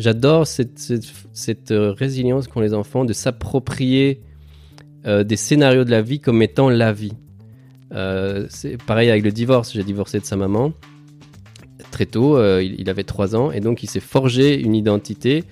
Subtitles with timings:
[0.00, 4.22] J'adore cette, euh, résilience qu'ont les enfants de s'approprier
[5.06, 7.12] euh, des scénarios de la vie comme étant la vie.
[7.92, 9.74] Euh, c'est pareil avec le divorce.
[9.74, 10.72] J'ai divorcé de sa maman
[11.90, 12.38] très tôt.
[12.60, 15.44] il, avait 3 ans et donc il s'est forgé une identité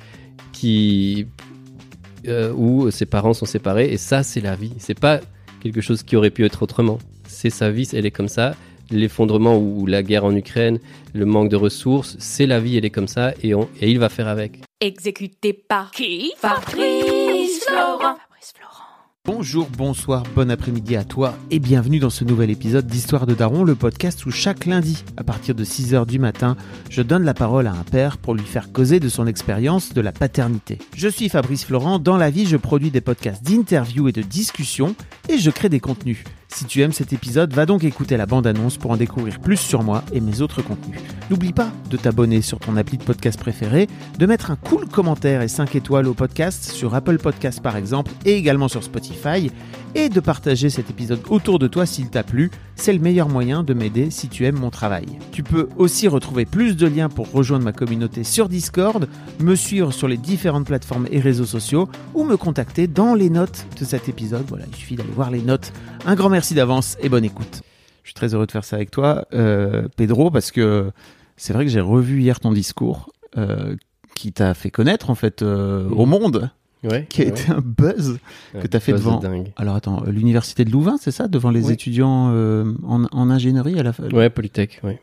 [2.56, 4.72] où ses parents sont séparés et ça c'est la vie.
[4.78, 5.20] C'est pas
[5.60, 6.98] quelque chose qui aurait pu être autrement.
[7.26, 8.54] C'est sa vie, elle est comme ça.
[8.90, 10.78] L'effondrement ou la guerre en Ukraine,
[11.12, 13.98] le manque de ressources, c'est la vie, elle est comme ça et, on, et il
[13.98, 14.60] va faire avec.
[14.80, 16.32] Exécuté par qui?
[16.38, 17.98] Fabrice Florent.
[17.98, 18.84] Fabrice Florent.
[19.26, 23.62] Bonjour, bonsoir, bon après-midi à toi et bienvenue dans ce nouvel épisode d'Histoire de Daron,
[23.62, 26.56] le podcast où chaque lundi, à partir de 6h du matin,
[26.88, 30.00] je donne la parole à un père pour lui faire causer de son expérience de
[30.00, 30.78] la paternité.
[30.96, 34.94] Je suis Fabrice Florent, dans la vie je produis des podcasts d'interviews et de discussions
[35.28, 36.24] et je crée des contenus.
[36.48, 39.82] Si tu aimes cet épisode, va donc écouter la bande-annonce pour en découvrir plus sur
[39.82, 40.98] moi et mes autres contenus.
[41.30, 43.86] N'oublie pas de t'abonner sur ton appli de podcast préféré,
[44.18, 48.12] de mettre un cool commentaire et 5 étoiles au podcast sur Apple Podcast par exemple
[48.24, 49.50] et également sur Spotify
[49.94, 52.50] et de partager cet épisode autour de toi s'il t'a plu.
[52.80, 55.04] C'est le meilleur moyen de m'aider si tu aimes mon travail.
[55.32, 59.08] Tu peux aussi retrouver plus de liens pour rejoindre ma communauté sur Discord,
[59.40, 63.66] me suivre sur les différentes plateformes et réseaux sociaux ou me contacter dans les notes
[63.78, 64.44] de cet épisode.
[64.48, 65.72] Voilà, il suffit d'aller voir les notes.
[66.06, 67.62] Un grand merci d'avance et bonne écoute.
[68.04, 70.92] Je suis très heureux de faire ça avec toi, euh, Pedro, parce que
[71.36, 73.74] c'est vrai que j'ai revu hier ton discours euh,
[74.14, 76.48] qui t'a fait connaître en fait euh, au monde,
[76.84, 77.30] Ouais, qui a ouais.
[77.30, 78.18] été un buzz
[78.54, 79.18] Ouais, que t'as fait buzz de devant.
[79.20, 79.52] dingue.
[79.56, 81.72] Alors attends, l'université de Louvain, c'est ça, devant les Oui.
[81.72, 84.08] étudiants euh, en, en ingénierie à la fin.
[84.10, 85.00] Ouais, Polytech, ouais.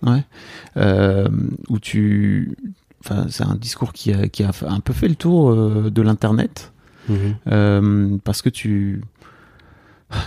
[0.78, 1.28] Euh,
[1.70, 2.56] où tu,
[3.04, 6.02] enfin, c'est un discours qui a, qui a un peu fait le tour euh, de
[6.02, 6.72] l'internet
[7.08, 7.36] Mhm.
[7.52, 9.04] euh, parce que tu,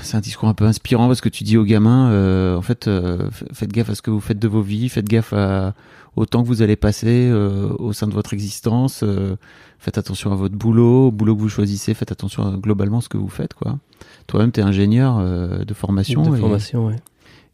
[0.02, 2.86] c'est un discours un peu inspirant parce que tu dis aux gamins, euh, en fait,
[2.88, 5.74] euh, faites gaffe à ce que vous faites de vos vies, faites gaffe à,
[6.14, 9.36] au temps que vous allez passer euh, au sein de votre existence, euh,
[9.78, 13.08] faites attention à votre boulot, au boulot que vous choisissez, faites attention à globalement ce
[13.08, 13.78] que vous faites, quoi.
[14.26, 16.22] Toi-même, t'es ingénieur euh, de formation.
[16.30, 16.96] De et- formation, ouais.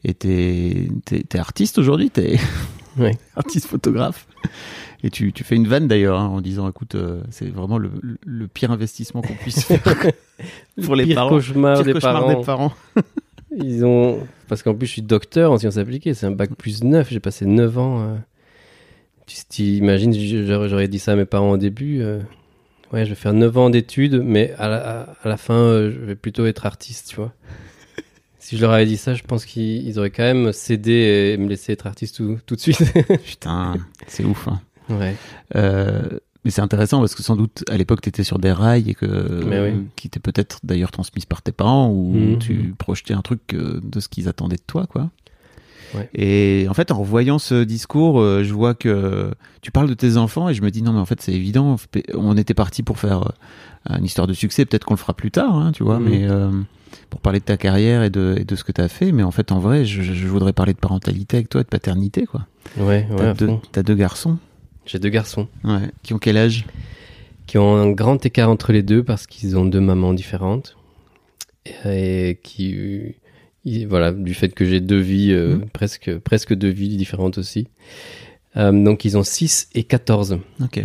[0.05, 2.39] et t'es, t'es artiste aujourd'hui, t'es
[2.97, 3.19] Ouais.
[3.37, 4.27] artiste photographe.
[5.03, 7.91] Et tu, tu fais une vanne d'ailleurs hein, en disant écoute, euh, c'est vraiment le,
[8.01, 9.83] le- le pire investissement qu'on puisse faire
[10.85, 11.29] pour les Pire parents.
[11.31, 12.39] cauchemar Pire des cauchemar parents.
[12.39, 12.73] des parents.
[13.57, 14.21] Ils ont.
[14.49, 16.15] Parce qu'en plus, je suis docteur en sciences appliquées.
[16.15, 17.09] C'est un bac plus 9.
[17.11, 18.01] J'ai passé 9 ans.
[18.01, 18.17] euh.
[19.27, 20.13] Tu tu imagines,
[20.69, 22.01] j'aurais dit ça à mes parents au début.
[22.03, 22.21] euh,
[22.93, 25.91] Ouais, je vais faire 9 ans d'études, mais à la, à- à la fin, euh,
[25.91, 27.33] je vais plutôt être artiste, tu vois.
[28.39, 31.37] si je leur avais dit ça, je pense qu'ils ils auraient quand même cédé et
[31.39, 32.79] me laissé être artiste tout, tout de suite.
[33.25, 33.75] Putain,
[34.07, 34.47] c'est ouf.
[34.49, 34.61] hein.
[34.91, 35.17] ouais.
[35.57, 36.03] Euh,
[36.45, 38.95] mais c'est intéressant parce que sans doute à l'époque tu étais sur des rails et
[38.95, 39.87] que Mais oui.
[39.97, 42.39] qui étaient peut-être d'ailleurs transmises par tes parents ou Mhm.
[42.39, 45.11] tu projetais un truc de ce qu'ils attendaient de toi quoi.
[45.95, 46.09] Ouais.
[46.15, 49.31] Et en fait en revoyant ce discours, euh, je vois que
[49.63, 51.77] tu parles de tes enfants et je me dis non mais en fait c'est évident,
[52.15, 53.23] on était parti pour faire
[53.91, 56.09] euh, une histoire de succès, peut-être qu'on le fera plus tard, hein, tu vois, Mhm.
[56.09, 56.51] mais euh,
[57.11, 59.23] pour parler de ta carrière et de, et de ce que tu as fait, mais
[59.23, 62.47] en fait en vrai je, je voudrais parler de parentalité avec toi, de paternité quoi.
[62.79, 63.35] Ouais, ouais.
[63.35, 64.39] Deux, t'as deux garçons,
[64.87, 65.49] J'ai deux garçons.
[65.65, 66.65] ouais, qui ont quel âge?
[67.47, 70.77] Qui ont un grand écart entre les deux parce qu'ils ont deux mamans différentes
[71.85, 73.15] et qui
[73.89, 75.69] voilà du fait que j'ai deux vies euh, Mhm.
[75.73, 77.69] presque presque deux vies différentes aussi
[78.57, 80.81] Euh, donc ils ont 6 et 14 Ok.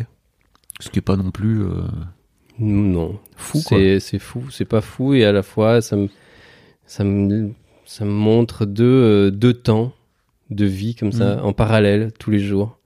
[0.79, 1.84] Ce qui est pas non plus euh,
[2.57, 3.78] non fou, quoi.
[4.00, 6.07] c'est fou c'est pas fou et à la fois ça me
[6.85, 7.51] ça me
[7.85, 9.94] ça me montre deux deux temps
[10.50, 11.46] de vie comme ça Mhm.
[11.46, 12.78] en parallèle tous les jours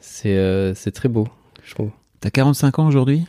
[0.00, 1.26] c'est très beau
[1.64, 1.90] je trouve
[2.20, 3.26] T'as 45 ans aujourd'hui?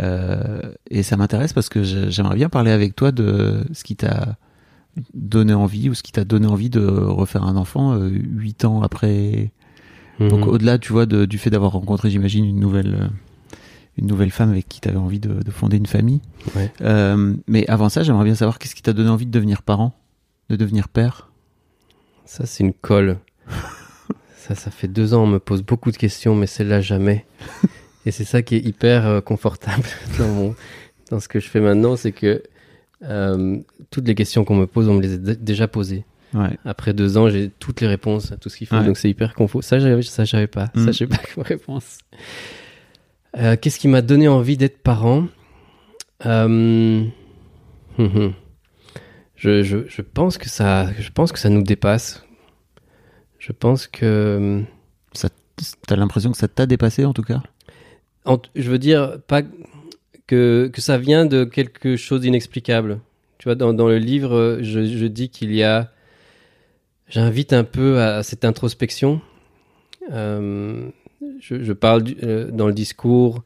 [0.00, 0.60] Euh,
[0.90, 4.36] et ça m'intéresse parce que j'aimerais bien parler avec toi de ce qui t'a
[5.14, 8.82] donné envie ou ce qui t'a donné envie de refaire un enfant euh, huit ans
[8.82, 9.50] après.
[10.18, 10.48] Donc Mhm.
[10.48, 13.08] au-delà, tu vois, de- du fait d'avoir rencontré, j'imagine, une nouvelle, euh,
[13.98, 16.20] une nouvelle femme avec qui t'avais envie de, de fonder une famille.
[16.54, 16.70] Ouais.
[16.80, 19.92] Euh, mais avant ça, j'aimerais bien savoir qu'est-ce qui t'a donné envie de devenir parent,
[20.48, 21.30] de devenir père?
[22.24, 23.18] Ça, c'est une colle.
[24.36, 27.26] ça, ça fait deux ans, on me pose beaucoup de questions, mais celle-là, jamais.
[28.06, 29.84] Et c'est ça qui est hyper euh, confortable
[30.18, 30.54] dans, mon-
[31.10, 32.42] dans ce que je fais maintenant, c'est que
[33.04, 33.58] euh,
[33.90, 36.04] toutes les questions qu'on me pose, on me les a déjà posées.
[36.34, 36.58] Ouais.
[36.64, 38.84] Après deux ans, j'ai toutes les réponses à tout ce qu'il faut, Ouais.
[38.84, 39.58] donc c'est hyper confus.
[39.62, 40.70] Ça, j'avais, ça, j'avais pas.
[40.74, 40.84] Mm.
[40.86, 41.98] Ça, j'ai pas comme réponse.
[43.38, 45.26] Euh, qu'est-ce qui m'a donné envie d'être parent?
[46.24, 47.10] Euh, hum,
[47.98, 48.32] hum.
[49.34, 52.24] je, je, je pense que ça, je pense que ça nous dépasse.
[53.38, 54.62] Je pense que,
[55.86, 57.42] T'as l'impression que ça t'a dépassé en tout cas?
[58.24, 59.42] En- je veux dire, pas
[60.26, 63.00] que, que ça vient de quelque chose d'inexplicable.
[63.38, 65.92] Tu vois, dans, dans le livre, je, je dis qu'il y a.
[67.08, 69.20] J'invite un peu à, cette introspection.
[70.10, 70.88] Euh,
[71.40, 73.44] je, parle euh, dans le discours,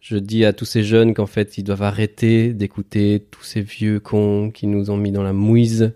[0.00, 4.00] je dis à tous ces jeunes qu'en fait, ils doivent arrêter d'écouter tous ces vieux
[4.00, 5.92] cons qui nous ont mis dans la mouise.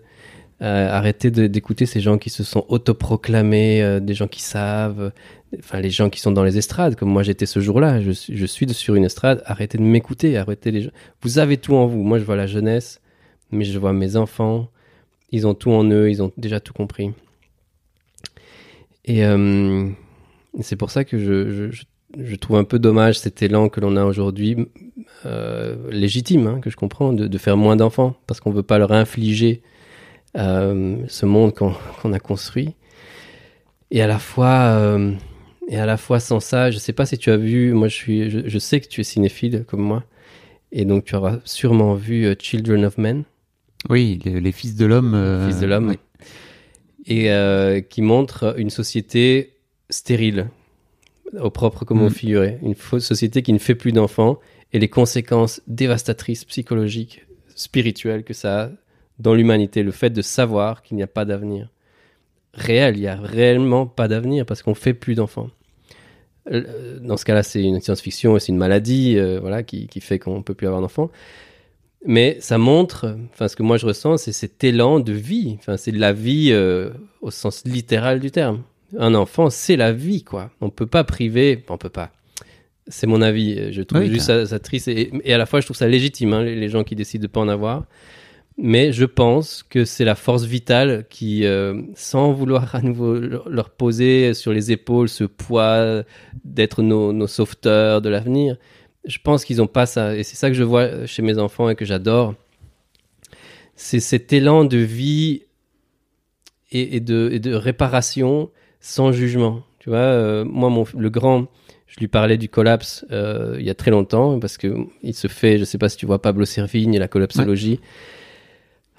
[0.63, 5.11] Euh, arrêter de- d'écouter ces gens qui se sont autoproclamés, euh, des gens qui savent,
[5.59, 8.73] enfin les gens qui sont dans les estrades, comme moi j'étais ce jour-là, je, suis-
[8.73, 10.89] sur une estrade, arrêtez de m'écouter, arrêtez les gens.
[11.21, 12.01] Vous avez tout en vous.
[12.01, 13.01] Moi je vois la jeunesse,
[13.51, 14.71] mais je vois mes enfants,
[15.31, 17.11] ils ont tout en eux, ils ont déjà tout compris.
[19.05, 19.87] Et euh,
[20.61, 24.57] c'est pour ça que je, trouve un peu dommage cet élan que l'on a aujourd'hui,
[25.27, 28.79] euh, légitime, hein, que je comprends, de, de faire moins d'enfants, parce qu'on veut pas
[28.79, 29.61] leur infliger
[30.37, 32.75] ce monde qu'on a construit.
[33.91, 35.13] Et à la fois, euh,
[35.67, 37.95] et à la fois sans ça, je sais pas si tu as vu, moi je
[37.95, 40.03] suis, je, je sais que tu es cinéphile comme moi,
[40.71, 43.23] et donc tu auras sûrement vu euh, Children of Men,
[43.89, 45.13] Oui, les, les fils de l'homme.
[45.15, 45.97] euh, Fils de l'homme, oui.
[47.05, 49.53] et euh, qui montre une société
[49.89, 50.49] stérile,
[51.39, 52.13] au propre comme au Mm.
[52.13, 54.39] figuré, une fausse société qui ne fait plus d'enfants,
[54.73, 57.25] et les conséquences dévastatrices psychologiques,
[57.55, 58.69] spirituelles que ça a
[59.19, 61.69] dans l'humanité, le fait de savoir qu'il n'y a pas d'avenir
[62.53, 65.49] réel, il n'y a réellement pas d'avenir parce qu'on fait plus d'enfants.
[66.51, 70.01] Euh, Dans ce cas-là, c'est une science-fiction et c'est une maladie euh, voilà, qui, qui
[70.01, 71.11] fait qu'on peut plus avoir d'enfants.
[72.05, 75.55] Mais ça montre, enfin, ce que moi je ressens, c'est cet élan de vie.
[75.59, 76.91] Enfin, c'est de la vie euh,
[77.21, 78.63] au sens littéral du terme.
[78.97, 80.49] Un enfant, c'est la vie, quoi.
[80.61, 82.11] On peut pas priver, on peut pas.
[82.87, 83.73] C'est mon avis.
[83.73, 85.87] Je trouve Oui, juste ça, ça triste et, et à la fois je trouve ça
[85.89, 87.85] légitime, hein, les, les gens qui décident de pas en avoir.
[88.59, 93.69] Mais je pense que c'est la force vitale qui, euh, sans vouloir à nouveau leur
[93.69, 96.03] poser sur les épaules ce poids
[96.43, 98.57] d'être nos, nos sauveteurs de l'avenir,
[99.05, 100.15] je pense qu'ils n'ont pas ça.
[100.15, 102.35] Et c'est ça que je vois chez mes enfants et que j'adore.
[103.75, 105.43] C'est cet élan de vie
[106.71, 108.49] et, de, réparation
[108.79, 109.63] sans jugement.
[109.79, 111.47] Tu vois, euh, moi, mon, le grand,
[111.87, 115.27] je lui parlais du collapse euh, il y a très longtemps parce que il se
[115.27, 117.79] fait, je sais pas si tu vois Pablo Servigne et la collapsologie.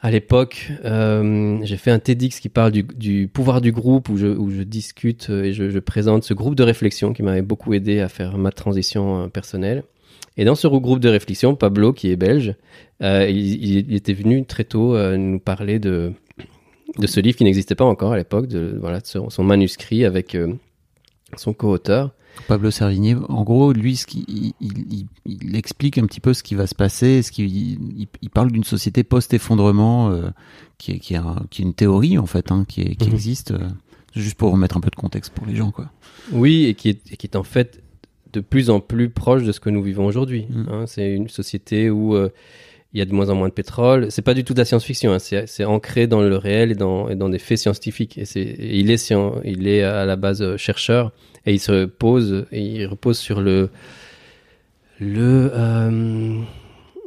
[0.00, 4.62] À l'époque, euh, j'ai fait un TEDx qui parle du, pouvoir du groupe où je,
[4.62, 8.38] discute euh, et je, présente ce groupe de réflexion qui m'avait beaucoup aidé à faire
[8.38, 9.82] ma transition euh, personnelle.
[10.36, 12.54] Et dans ce groupe de réflexion, Pablo, qui est belge,
[13.00, 16.12] il, était venu très tôt nous parler de,
[17.04, 20.36] ce livre qui n'existait pas encore à l'époque, de voilà, son, son manuscrit avec
[21.36, 22.14] son co-auteur.
[22.42, 26.42] Pablo Servigné, en gros, lui, ce il, il- il- il explique un petit peu ce
[26.42, 27.22] qui va se passer.
[27.22, 27.44] Ce qui,
[28.22, 30.28] il, parle d'une société post-effondrement euh,
[30.78, 33.08] qui, est, qui, est un- qui est une théorie, en fait, hein, qui, est- qui
[33.08, 33.14] Mhm.
[33.14, 33.50] existe.
[33.52, 33.68] euh,
[34.14, 35.90] juste pour remettre un peu de contexte pour les gens, quoi.
[36.32, 37.82] Oui, et qui est, et qui est en fait
[38.32, 40.46] de plus en plus proche de ce que nous vivons aujourd'hui.
[40.50, 40.64] Mm.
[40.70, 40.84] hein.
[40.86, 42.30] c'est une société où euh,
[42.92, 44.10] il y a de moins en moins de pétrole.
[44.10, 45.18] C'est pas du tout de la science-fiction, hein.
[45.18, 48.18] c'est ancré dans le réel et dans, des faits scientifiques.
[48.34, 51.12] Il, est à la base euh, chercheur
[51.44, 53.70] et il se repose sur le.
[55.00, 55.50] Le.
[55.54, 56.40] euh,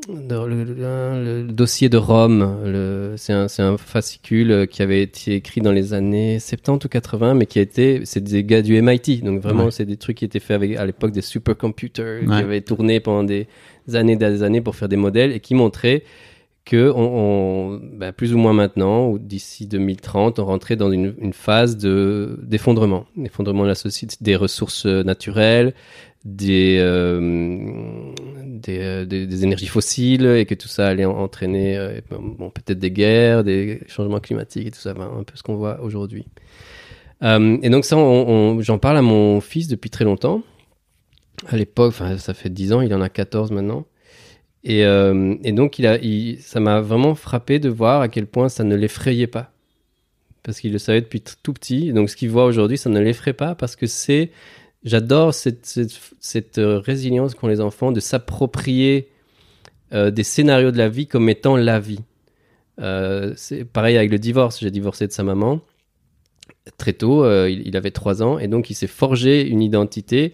[0.10, 6.40] dans le, dossier de Rome, c'est un, fascicule qui avait été écrit dans les années
[6.40, 9.72] 70 ou 80, mais qui a été, c'est des gars du MIT, donc vraiment Ouais.
[9.72, 13.24] c'est des trucs qui étaient faits avec, à l'époque des supercomputers, qui avaient tourné pendant
[13.24, 13.48] des
[13.94, 16.04] années des années pour faire des modèles et qui montraient
[16.66, 21.16] que on, on- ben, plus ou moins maintenant, ou d'ici 2030, on rentrait dans une,
[21.20, 25.74] une phase de d'effondrement, effondrement de la société, des ressources naturelles,
[26.24, 27.20] des, euh,
[28.62, 32.80] des, euh, des, énergies fossiles, et que tout ça allait en- entraîner euh, bon, peut-être
[32.80, 36.26] des guerres, des changements climatiques et tout ça, ben, un peu ce qu'on voit aujourd'hui.
[37.24, 37.96] Euh, et donc ça,
[38.60, 40.42] j'en parle à mon fils depuis très longtemps.
[41.48, 43.86] À l'époque, ça fait 10 ans, il en a 14 maintenant.
[44.64, 48.48] Et, et donc, il a, il- ça m'a vraiment frappé de voir à quel point
[48.50, 49.52] ça ne l'effrayait pas.
[50.44, 51.94] Parce qu'il le savait depuis tout petit.
[51.94, 54.32] Donc, ce qu'il voit aujourd'hui, ça ne l'effraie pas parce que c'est.
[54.84, 59.10] J'adore cette, euh, résilience qu'ont les enfants de s'approprier
[59.94, 62.00] euh, des scénarios de la vie comme étant la vie.
[62.80, 64.60] Euh, c'est pareil avec le divorce.
[64.60, 65.62] J'ai divorcé de sa maman
[66.78, 67.26] très tôt.
[67.48, 68.40] il, avait 3 ans.
[68.40, 70.34] Et donc, il s'est forgé une identité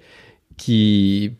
[0.57, 1.33] qui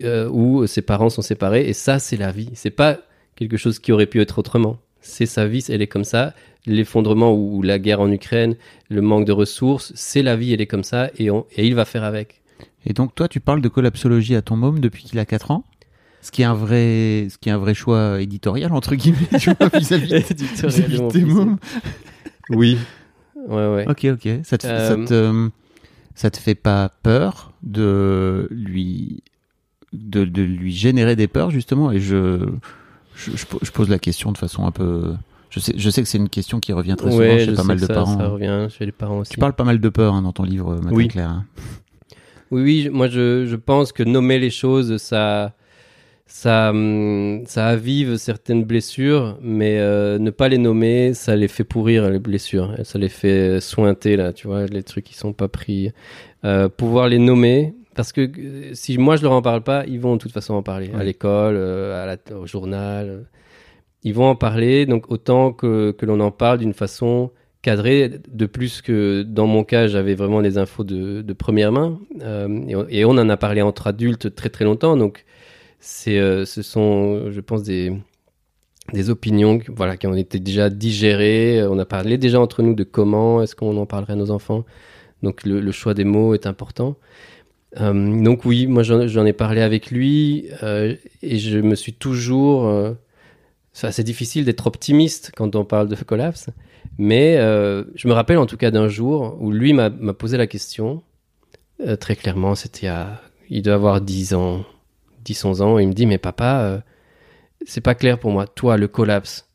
[0.00, 3.00] où ses parents sont séparés et ça c'est la vie c'est pas
[3.34, 6.34] quelque chose qui aurait pu être autrement C'est sa vie, elle est comme ça.
[6.66, 8.56] L'effondrement ou la guerre en Ukraine,
[8.90, 11.74] le manque de ressources, c'est la vie, elle est comme ça et, on, et il
[11.74, 12.42] va faire avec.
[12.84, 15.64] Et donc toi, tu parles de collapsologie à ton môme depuis qu'il a 4 ans
[16.20, 20.14] ce qui est un vrai, ce qui est un vrai choix éditorial entre guillemets, vis-à-vis
[20.30, 21.58] Éditorial de tes mômes.
[22.50, 22.76] Oui.
[23.48, 23.86] Ouais, ouais.
[23.88, 24.28] Ok, ok.
[24.42, 25.50] Ça te, ça Euh, te,
[26.16, 29.22] ça te fait pas peur de lui,
[29.92, 32.44] de, de lui générer des peurs justement Et je,
[33.18, 35.12] je, je po- je pose la question de façon un peu.
[35.50, 37.80] Je sais, je sais que c'est une question qui revient très souvent chez pas mal
[37.80, 38.18] de ça, parents.
[38.18, 39.32] Ça revient chez les parents aussi.
[39.32, 41.08] Tu parles pas mal de peur hein, dans ton livre, Matin Oui.
[41.08, 41.28] Clair.
[41.30, 41.44] hein.
[42.50, 45.54] Oui, oui, moi je, je pense que nommer les choses, ça,
[46.26, 51.64] ça, hum, ça avive certaines blessures, mais euh, ne pas les nommer, ça les fait
[51.64, 55.48] pourrir les blessures, ça les fait sointer là, tu vois, les trucs qui sont pas
[55.48, 55.92] pris.
[56.44, 59.98] Euh, pouvoir les nommer, parce que euh, si moi je leur en parle pas, ils
[59.98, 63.04] vont de toute façon en parler à l'école, euh, à la- au journal.
[63.08, 63.22] euh,
[64.04, 67.94] Ils vont en parler, donc autant que, que l'on en parle d'une façon cadré.
[68.42, 71.98] De plus que dans mon cas, j'avais vraiment des infos de, de première main.
[72.22, 74.96] Euh, et, on, et on en a parlé entre adultes très très longtemps.
[74.96, 75.24] Donc,
[75.80, 77.92] c'est, euh, ce sont, je pense, des,
[78.92, 81.66] des opinions voilà, qui ont été déjà digérées.
[81.66, 84.64] On a parlé déjà entre nous de comment est-ce qu'on en parlerait à nos enfants.
[85.24, 86.94] Donc, le, le choix des mots est important.
[87.76, 92.66] Euh, donc oui, moi j'en, ai parlé avec lui euh, et je me suis toujours...
[92.66, 92.94] euh,
[93.72, 96.48] c'est difficile d'être optimiste quand on parle de collapse.
[96.96, 100.46] Mais euh, je me rappelle en tout cas d'un jour où lui m'a posé la
[100.46, 101.02] question,
[102.00, 102.88] très clairement, c'était
[103.50, 104.64] il, doit avoir 10 ans,
[105.24, 106.82] 10-11 ans, et il me dit, mais papa,
[107.66, 109.48] c'est pas clair pour moi, toi, le collapse,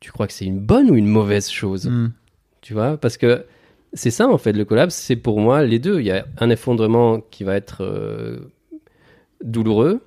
[0.00, 2.08] tu crois que c'est une bonne ou une mauvaise chose Hmm.
[2.60, 2.98] Tu vois?
[2.98, 3.46] Parce que
[3.92, 6.00] c'est ça en fait, le collapse, c'est pour moi les deux.
[6.00, 8.38] Il y a un effondrement qui va être euh,
[9.42, 10.00] douloureux,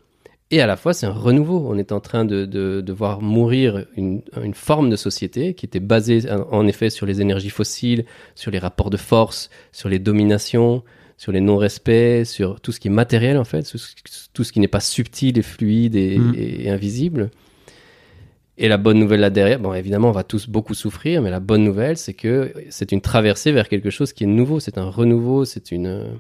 [0.51, 1.65] et à la fois c'est un renouveau.
[1.67, 5.65] On est en train de, de, de voir mourir une, une forme de société qui
[5.65, 9.99] était basée en effet sur les énergies fossiles, sur les rapports de force, sur les
[9.99, 10.83] dominations,
[11.17, 13.93] sur les non-respects, sur tout ce qui est matériel en fait, tout ce,
[14.33, 16.33] tout ce qui n'est pas subtil et fluide et, Mm.
[16.37, 17.31] et invisible.
[18.57, 21.39] Et la bonne nouvelle là derrière, bon évidemment on va tous beaucoup souffrir, mais la
[21.39, 24.89] bonne nouvelle c'est que c'est une traversée vers quelque chose qui est nouveau, c'est un
[24.89, 26.19] renouveau, c'est une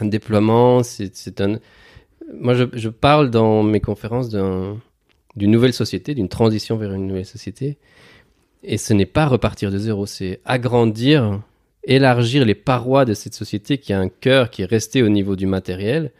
[0.00, 1.58] un déploiement, c'est un.
[2.32, 4.78] Moi je, parle dans mes conférences d'un
[5.36, 7.78] d'une nouvelle société, d'une transition vers une nouvelle société,
[8.62, 11.40] et ce n'est pas repartir de zéro, c'est agrandir,
[11.84, 15.36] élargir les parois de cette société qui a un cœur qui est resté au niveau
[15.36, 16.12] du matériel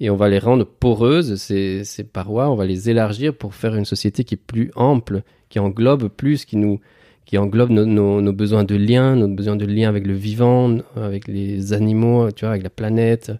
[0.00, 3.74] et on va les rendre poreuses, ces, ces parois, on va les élargir pour faire
[3.76, 6.80] une société qui est plus ample, qui englobe plus, qui nous
[7.26, 10.78] qui englobe nos, nos- nos besoins de lien, nos besoins de lien avec le vivant,
[10.96, 13.30] avec les animaux, tu vois, avec la planète.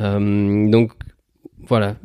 [0.00, 0.92] Euh, donc
[1.68, 1.96] voilà,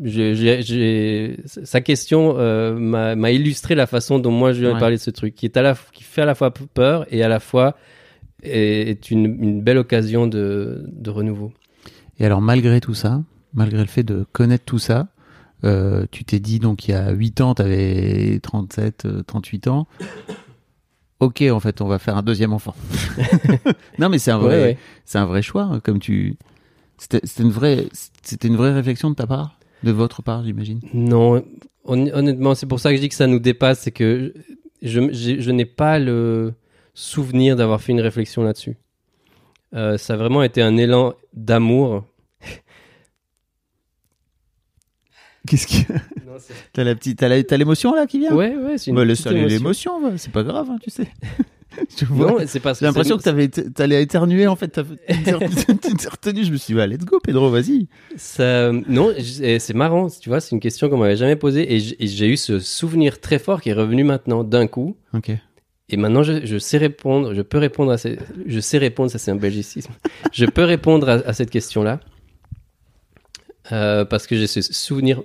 [1.46, 4.80] sa question euh, m'a illustré la façon dont moi je ai Ouais.
[4.80, 7.24] parlé de ce truc, qui est à la qui fait à la fois peur et
[7.24, 7.76] à la fois
[8.44, 11.52] est, est une, une belle occasion de, de renouveau.
[12.20, 13.22] Et alors, malgré tout ça,
[13.54, 15.08] malgré le fait de connaître tout ça,
[15.64, 19.68] euh, tu t'es dit, donc il y a 8 ans, tu avais 37, euh, 38
[19.68, 19.88] ans.
[21.20, 22.74] Ok, en fait, on va faire un deuxième enfant.
[24.00, 24.78] non, mais c'est un vrai, Ouais, ouais.
[25.06, 26.36] c'est un vrai choix, hein, comme tu.
[26.98, 27.88] C'était une vraie,
[28.24, 30.80] c'était une vraie réflexion de ta part, de votre part, j'imagine?
[30.94, 31.44] Non,
[31.86, 34.34] hon- honnêtement, c'est pour ça que je dis que ça nous dépasse, c'est que
[34.82, 36.54] je n'ai pas le
[36.94, 38.78] souvenir d'avoir fait une réflexion là-dessus.
[39.74, 42.04] Euh, ça a vraiment été un élan d'amour.
[45.50, 45.94] Qu'est-ce que
[46.74, 49.48] t'as la petite, t'as l'émotion là qui vient Ouais, ouais, c'est une Bah, petite émotion.
[49.48, 51.08] l'émotion, c'est pas grave, hein, tu sais.
[52.00, 52.32] Je vois.
[52.32, 54.70] Non, c'est parce J'ai l'impression que t'avais, t'allais éternuer en fait.
[54.70, 54.82] T'as
[55.38, 56.44] retenu.
[56.44, 57.88] Je me suis dit, bah, let's go, Pedro, vas-y.
[58.18, 62.28] Ça, non, c'est marrant, tu vois, c'est une question qu'on m'avait jamais posée et j'ai
[62.28, 64.98] eu ce souvenir très fort qui est revenu maintenant d'un coup.
[65.14, 65.32] Ok.
[65.92, 69.18] Et maintenant, je, je sais répondre, je peux répondre à ces, je sais répondre, ça
[69.18, 69.92] c'est un belgicisme.
[70.32, 72.00] je peux répondre à, à cette question-là
[73.72, 75.22] Euh, parce que j'ai ce souvenir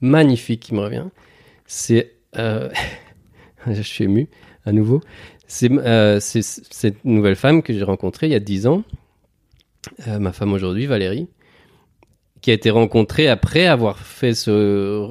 [0.00, 1.06] magnifique qui me revient.
[1.66, 2.68] C'est, euh,
[3.66, 4.28] je suis ému
[4.64, 5.00] à nouveau.
[5.46, 8.84] C'est euh, c'est cette nouvelle femme que j'ai rencontrée il y a 10 ans,
[10.06, 11.28] euh, ma femme aujourd'hui, Valérie,
[12.42, 15.10] qui a été rencontrée après avoir fait ce,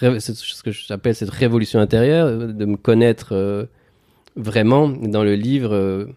[0.00, 3.68] ce que j'appelle cette révolution intérieure, de me connaître
[4.34, 4.88] vraiment.
[4.88, 6.08] Dans le livre,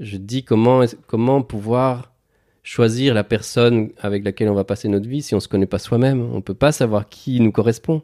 [0.00, 2.11] je dis comment, comment pouvoir
[2.62, 5.66] choisir la personne avec laquelle on va passer notre vie si on ne se connaît
[5.66, 6.20] pas soi-même.
[6.32, 8.02] On ne peut pas savoir qui nous correspond.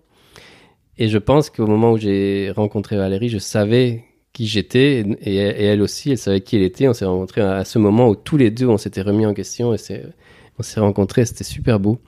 [0.99, 5.81] Et je pense qu'au moment où j'ai rencontré Valérie, je savais qui j'étais et, elle
[5.81, 6.89] aussi, elle savait qui elle était.
[6.89, 9.75] On s'est rencontrés à ce moment où tous les deux, on s'était remis en question
[9.75, 9.79] et
[10.59, 11.25] on s'est rencontrés.
[11.25, 11.99] C'était super beau.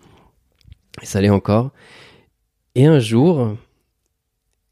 [1.02, 1.73] Et ça l'est encore.
[2.75, 3.57] Et un jour,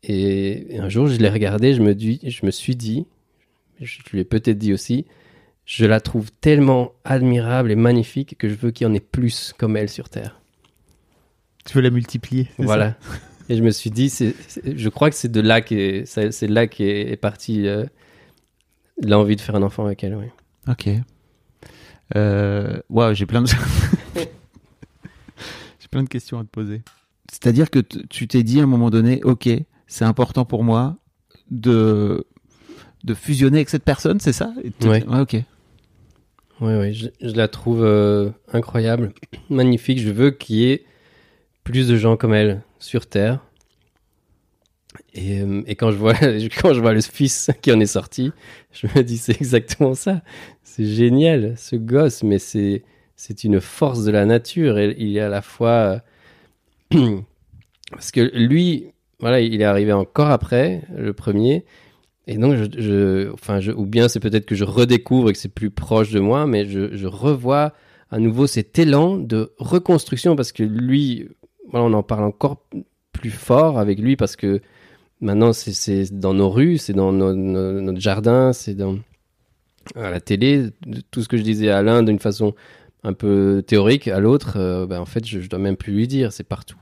[0.02, 3.06] Et, un jour, je l'ai regardée, je me, dis, je me suis dit,
[3.80, 5.06] je lui ai peut-être dit aussi,
[5.70, 9.52] je la trouve tellement admirable et magnifique que je veux qu'il y en ait plus
[9.58, 10.40] comme elle sur Terre.
[11.66, 12.96] Tu veux la multiplier Voilà.
[13.50, 14.10] Et je me suis dit,
[14.64, 17.84] je crois que c'est de là qu'est, c'est là qu'est est partie euh,
[19.02, 20.14] l'envie de faire un enfant avec elle.
[20.16, 20.24] Oui.
[20.68, 20.88] Ok.
[22.16, 23.48] Euh, Waouh, j'ai plein de
[24.16, 26.80] j'ai plein de questions à te poser.
[27.30, 29.50] C'est-à-dire que tu t'es dit à un moment donné, ok,
[29.86, 30.96] c'est important pour moi
[31.50, 32.26] de
[33.04, 34.50] de fusionner avec cette personne, c'est ça?
[34.80, 35.04] Te- Ouais.
[35.06, 35.36] ok.
[36.60, 39.12] Oui, oui, je, la trouve euh, incroyable,
[39.50, 40.00] magnifique.
[40.00, 40.84] Je veux qu'il y ait
[41.62, 43.40] plus de gens comme elle sur Terre.
[45.14, 46.14] Et, euh, quand, je vois,
[46.60, 48.32] quand je vois le fils qui en est sorti,
[48.72, 50.22] je me dis c'est exactement ça.
[50.62, 52.82] C'est génial, ce gosse, mais c'est
[53.14, 54.78] c'est une force de la nature.
[54.78, 56.02] Et il est à la fois
[56.94, 57.20] euh,
[57.90, 61.64] parce que lui, voilà, il est arrivé encore après le premier.
[62.30, 65.48] Et donc, je, enfin, je, ou bien c'est peut-être que je redécouvre et que c'est
[65.48, 67.72] plus proche de moi, mais je, revois
[68.10, 71.26] à nouveau cet élan de reconstruction parce que lui,
[71.72, 72.62] on en parle encore
[73.12, 74.60] plus fort avec lui parce que
[75.22, 78.98] maintenant c'est- dans nos rues, c'est dans notre jardin, c'est dans
[79.94, 80.66] à la télé.
[81.10, 82.54] Tout ce que je disais à l'un d'une façon
[83.04, 86.06] un peu théorique, à l'autre, euh, ben, en fait, je, je dois même plus lui
[86.06, 86.76] dire, c'est partout.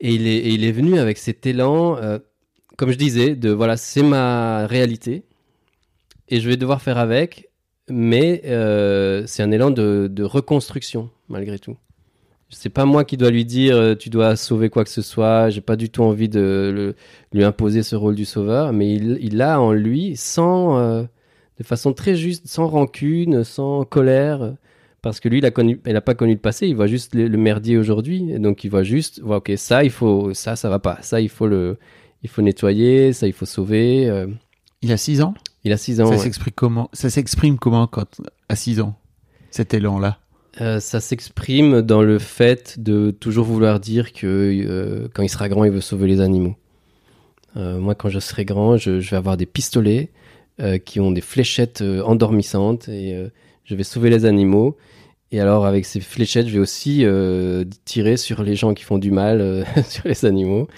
[0.00, 2.18] Et il est, il est venu avec cet élan, euh,
[2.80, 5.24] comme je disais, de voilà, c'est ma réalité
[6.30, 7.50] et je vais devoir faire avec,
[7.90, 11.76] mais euh, c'est un élan de, reconstruction malgré tout.
[12.48, 15.50] C'est pas moi qui dois lui dire euh, tu dois sauver quoi que ce soit.
[15.50, 16.94] J'ai pas du tout envie de
[17.34, 21.02] lui imposer ce rôle du sauveur, mais il, il a en lui, sans, euh,
[21.58, 24.54] de façon très juste, sans rancune, sans colère,
[25.02, 26.66] parce que lui, il a connu, il a pas connu le passé.
[26.66, 30.56] Il voit juste le, merdier aujourd'hui, donc il voit juste, ok, ça, il faut, ça,
[30.56, 31.76] ça va pas, ça, il faut le,
[32.22, 34.08] il faut nettoyer, ça, il faut sauver.
[34.08, 34.26] euh.
[34.82, 35.34] Il a 6 ans?
[35.64, 36.06] Il a 6 ans.
[36.06, 36.18] Ça ouais.
[36.18, 38.94] s'exprime comment Ça s'exprime comment quand à 6 ans
[39.50, 40.18] Cet élan-là?
[40.60, 45.48] Euh, ça s'exprime dans le fait de toujours vouloir dire que euh, quand il sera
[45.48, 46.56] grand, il veut sauver les animaux.
[47.56, 50.10] Euh, moi, quand je serai grand, je, je vais avoir des pistolets
[50.60, 53.28] euh, qui ont des fléchettes euh, endormissantes et euh,
[53.64, 54.76] je vais sauver les animaux.
[55.32, 58.98] Et alors, avec ces fléchettes, je vais aussi euh, tirer sur les gens qui font
[58.98, 60.68] du mal, euh, sur les animaux.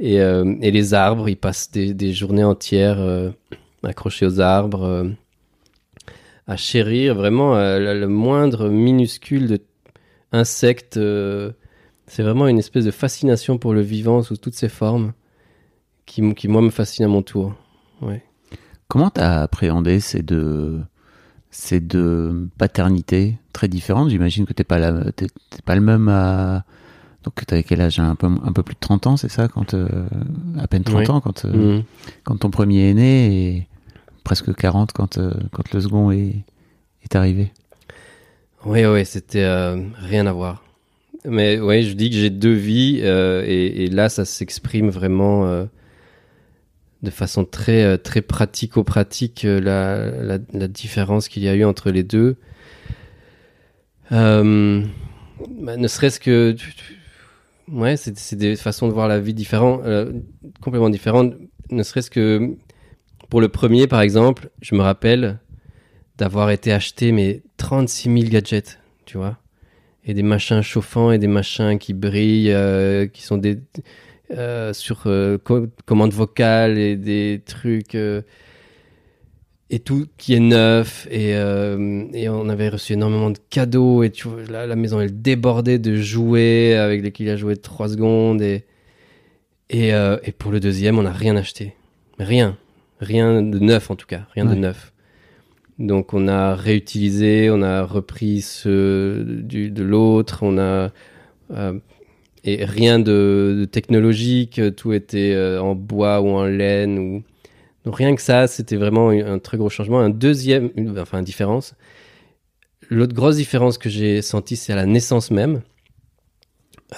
[0.00, 3.30] Et, euh, et les arbres, ils passent des, journées entières euh,
[3.82, 4.84] accrochés aux arbres.
[4.84, 5.04] euh,
[6.46, 9.60] à chérir vraiment euh, le, moindre minuscule de
[10.32, 10.98] insecte.
[12.06, 15.12] c'est vraiment une espèce de fascination pour le vivant sous toutes ses formes
[16.06, 17.54] qui, qui moi, me fascine à mon tour.
[18.00, 18.22] Ouais.
[18.88, 20.80] Comment t'as appréhendé ces deux,
[21.50, 24.08] ces deux paternités très différentes?
[24.08, 24.78] J'imagine que t'es pas,
[25.66, 26.64] pas le même à...
[27.24, 27.98] Donc t'avais quel âge?
[27.98, 29.48] Un peu, un peu plus de 30 ans, c'est ça?
[29.48, 29.88] Quand, euh,
[30.58, 31.08] À peine 30 Oui.
[31.10, 31.82] ans quand, euh, Mhm.
[32.24, 33.26] quand ton premier est né
[33.56, 33.66] et
[34.24, 36.36] presque 40 quand, euh, quand le second est,
[37.02, 37.52] est arrivé.
[38.64, 39.46] Oui, oui, c'était
[39.98, 40.64] rien à voir.
[41.24, 45.46] Mais ouais, je dis que j'ai deux vies et, et là, ça s'exprime vraiment
[47.02, 52.02] de façon très, très pratico-pratique la, la, la différence qu'il y a eu entre les
[52.02, 52.36] deux.
[54.10, 56.52] Bah, ne serait-ce que...
[56.52, 56.97] tu- tu-
[57.70, 60.12] Ouais, c'est des façons de voir la vie différentes, euh,
[60.62, 61.34] complètement différentes.
[61.70, 62.56] Ne serait-ce que
[63.30, 65.38] pour le premier, par exemple, je me rappelle
[66.18, 69.38] d'avoir été acheté mais 36 000 gadgets, tu vois.
[70.04, 73.60] Et des machins chauffants et des machins qui brillent, euh, qui sont des
[74.32, 75.04] euh, sur
[75.44, 77.96] co- commande vocale et des trucs
[79.70, 84.10] et tout qui est neuf et, euh, et on avait reçu énormément de cadeaux et
[84.10, 87.90] tu vois, la, la maison elle débordait de jouets avec lesquels il a joué 3
[87.90, 88.64] secondes et
[89.70, 91.74] et, euh, et pour le deuxième on n'a rien acheté.
[92.18, 92.56] Rien.
[93.00, 94.22] Rien de neuf en tout cas.
[94.34, 94.92] Rien de neuf.
[95.78, 100.90] Donc on a réutilisé, on a repris ce du, de l'autre, on a
[101.50, 101.78] euh,
[102.42, 107.22] et rien de, de technologique, tout était en bois ou en laine ou
[107.84, 110.00] donc rien que ça, c'était vraiment un, très gros changement.
[110.00, 111.74] Un deuxième, une- enfin une différence.
[112.90, 115.62] L'autre grosse différence que j'ai sentie, c'est à la naissance même.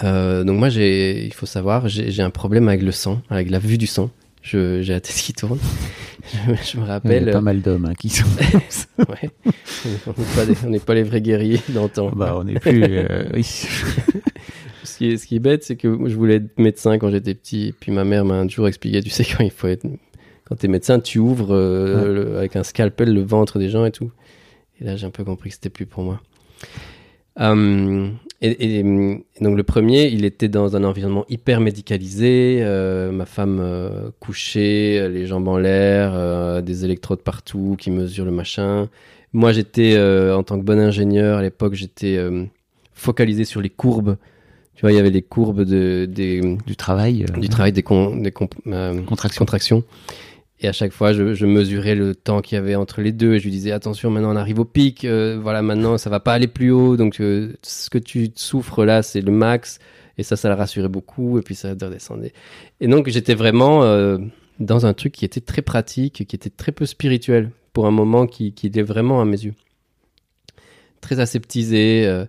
[0.04, 3.58] Euh, donc moi, j'ai, il faut savoir, j'ai un problème avec le sang, avec la
[3.58, 4.10] vue du sang.
[4.42, 5.58] Je- J'ai la tête qui tourne.
[6.32, 6.38] je,
[6.72, 7.30] je me Il y a rappelle.
[7.30, 8.24] pas mal d'hommes hein, qui sont...
[8.98, 9.30] Ouais.
[10.06, 12.10] On n'est pas, les vrais guerriers d'antan.
[12.14, 12.82] bah, on n'est plus...
[12.84, 13.42] euh, oui.
[13.42, 17.34] Ce qui est, ce qui est bête, c'est que je voulais être médecin quand j'étais
[17.34, 17.74] petit.
[17.80, 19.86] Puis ma mère m'a un jour expliqué, tu sais, quand il faut être,
[20.50, 23.92] quand t'es médecin, tu ouvres euh, le- avec un scalpel le ventre des gens et
[23.92, 24.10] tout.
[24.80, 26.20] Et là, j'ai un peu compris que c'était plus pour moi.
[27.40, 28.08] Euh,
[28.42, 28.82] et,
[29.40, 35.08] donc le premier, il était dans un environnement hyper médicalisé, euh, ma femme euh, couchée,
[35.08, 38.88] les jambes en l'air, euh, des électrodes partout qui mesurent le machin.
[39.32, 39.96] Moi, j'étais
[40.34, 42.44] en tant que bon ingénieur à l'époque, j'étais euh,
[42.92, 44.16] focalisé sur les courbes.
[44.74, 47.26] Tu vois, il y avait les courbes de, des, Du travail.
[47.38, 49.38] du travail des, con- des comp- euh, Contraction.
[49.40, 49.84] contractions.
[50.62, 53.38] Et à chaque fois, je, mesurais le temps qu'il y avait entre les deux et
[53.38, 55.04] je lui disais attention, maintenant on arrive au pic.
[55.06, 56.98] euh, voilà, maintenant ça va pas aller plus haut.
[56.98, 59.78] Donc euh, ce que tu souffres là, c'est le max.
[60.18, 61.38] Et ça, ça la rassurait beaucoup.
[61.38, 62.34] Et puis ça redescendait.
[62.80, 64.18] Et donc j'étais vraiment euh,
[64.58, 68.26] dans un truc qui était très pratique, qui était très peu spirituel pour un moment
[68.26, 69.54] qui, était vraiment à mes yeux
[71.00, 72.26] très aseptisé.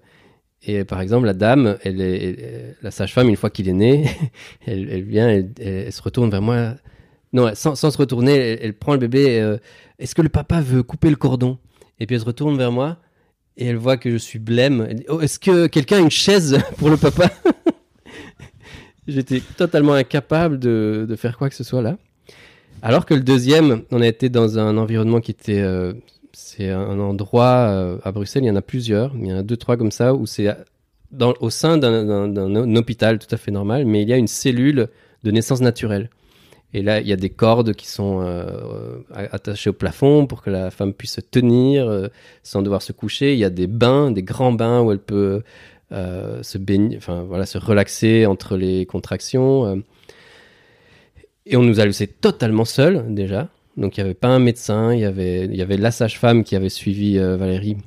[0.63, 4.06] et par exemple, la dame, elle la sage-femme, une fois qu'il est né,
[4.65, 6.76] elle, vient, elle se retourne vers moi.
[7.34, 9.39] Non, sans, se retourner, elle, prend le bébé.
[9.39, 9.58] euh,
[10.00, 11.58] Est-ce que le papa veut couper le cordon?
[12.00, 12.98] Et puis elle se retourne vers moi
[13.58, 14.88] et elle voit que je suis blême.
[15.08, 17.30] Oh, Est-ce que quelqu'un a une chaise pour le papa?
[19.08, 21.98] J'étais totalement incapable de, de faire quoi que ce soit là.
[22.82, 25.94] Alors que le deuxième, on a été dans un environnement qui était euh,
[26.34, 29.44] c'est un endroit euh, à Bruxelles, il y en a plusieurs, il y en a
[29.44, 30.48] deux, trois comme ça, où c'est
[31.39, 34.88] au sein d'un hôpital tout à fait normal, mais il y a une cellule
[35.24, 36.10] de naissance naturelle.
[36.74, 40.50] Et là, il y a des cordes qui sont euh, attachées au plafond pour que
[40.50, 42.08] la femme puisse se tenir euh,
[42.44, 43.34] sans devoir se coucher.
[43.34, 45.44] Il y a des bains, des grands bains où elle peut
[45.92, 49.66] euh, se baigner, enfin voilà, se relaxer entre les contractions.
[49.66, 49.76] euh.
[51.46, 53.50] Et on nous a laissé totalement seuls déjà.
[53.76, 56.44] Donc il n'y avait pas un médecin, il y avait, il y avait la sage-femme
[56.44, 57.78] qui avait suivi euh, Valérie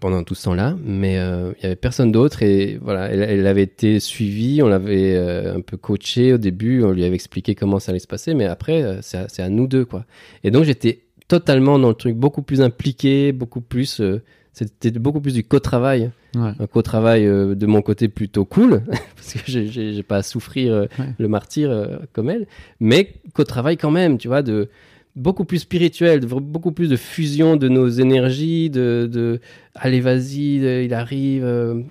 [0.00, 3.46] pendant tout ce temps-là, mais euh, il y avait personne d'autre et voilà, elle, elle
[3.46, 7.54] avait été suivie, on l'avait euh, un peu coachée au début, on lui avait expliqué
[7.54, 10.04] comment ça allait se passer, mais après euh, c'est à, nous deux quoi.
[10.44, 15.20] Et donc j'étais totalement dans le truc, beaucoup plus impliqué, beaucoup plus, euh, c'était beaucoup
[15.20, 16.52] plus du co-travail, Ouais.
[16.58, 18.82] un co-travail euh, de mon côté plutôt cool
[19.16, 21.06] parce que j'ai- pas à souffrir euh, Ouais.
[21.18, 22.46] le martyr euh, comme elle,
[22.80, 24.70] mais co-travail quand même, tu vois, de
[25.16, 29.40] beaucoup plus spirituel, beaucoup plus de fusion de nos énergies, de, de
[29.74, 31.44] allez vas-y, il arrive.
[31.44, 31.82] euh.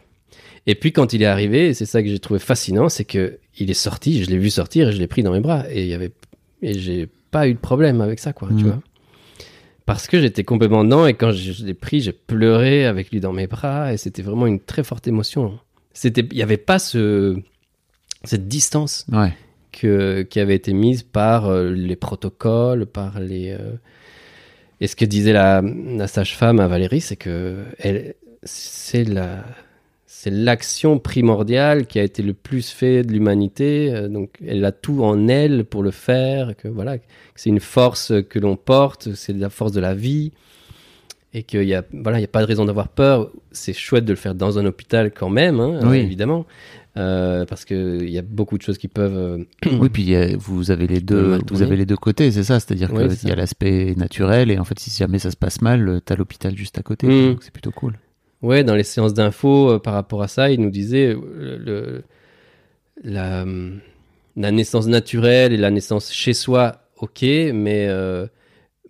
[0.68, 3.38] Et puis quand il est arrivé, et c'est ça que j'ai trouvé fascinant, c'est que
[3.58, 5.82] il est sorti, je l'ai vu sortir et je l'ai pris dans mes bras et
[5.84, 6.12] il y avait
[6.62, 8.62] et j'ai pas eu de problème avec ça quoi, tu Mhm.
[8.64, 8.80] vois.
[9.86, 13.20] Parce que j'étais complètement dedans et quand je, je l'ai pris, j'ai pleuré avec lui
[13.20, 15.58] dans mes bras et c'était vraiment une très forte émotion.
[15.94, 17.38] C'était il y avait pas ce
[18.24, 19.34] cette distance Ouais.
[19.72, 23.52] Que, qui avait été mise par euh, les protocoles, par les.
[23.52, 23.74] euh,
[24.80, 29.46] Et ce que disait la, la sage-femme à Valérie, c'est que elle, c'est la,
[30.06, 33.94] c'est l'action primordiale qui a été le plus fait de l'humanité.
[33.94, 36.56] euh, donc, elle a tout en elle pour le faire.
[36.58, 36.98] Que voilà,
[37.36, 40.32] c'est une force que l'on porte, c'est la force de la vie.
[41.34, 43.32] Et qu'il y a, voilà, y a pas de raison d'avoir peur.
[43.54, 46.00] C'est chouette de le faire dans un hôpital quand même, hein, Oui.
[46.00, 46.46] évidemment.
[46.98, 49.16] Euh, parce qu'il y a beaucoup de choses qui peuvent.
[49.16, 49.46] euh,
[49.80, 52.60] Oui, puis vous avez les deux, vous avez les deux côtés, c'est ça.
[52.60, 56.02] C'est-à-dire qu'il y a l'aspect naturel et en fait, si jamais ça se passe mal,
[56.04, 57.08] t'as l'hôpital juste à côté.
[57.08, 57.30] Mm.
[57.32, 57.94] Donc c'est plutôt cool.
[58.42, 62.04] Ouais, dans les séances d'infos euh, par rapport à ça, il nous disait euh, le,
[63.04, 63.80] la, hum,
[64.36, 68.28] la naissance naturelle et la naissance chez soi, ok, mais, euh,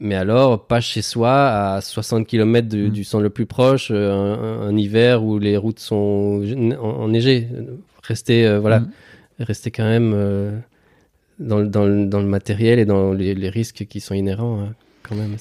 [0.02, 1.32] mais alors pas chez soi
[1.76, 2.90] à 60 km Mm.
[2.90, 6.44] du centre le plus proche, euh, un, un hiver où les routes sont
[6.82, 7.48] en- enneigées.
[8.04, 8.90] Rester, euh, voilà, Mm.
[9.40, 10.58] rester quand même euh,
[11.40, 14.60] dans, le- dans, le- dans le matériel et dans les, les risques qui sont inhérents,
[14.62, 15.36] hein, quand même.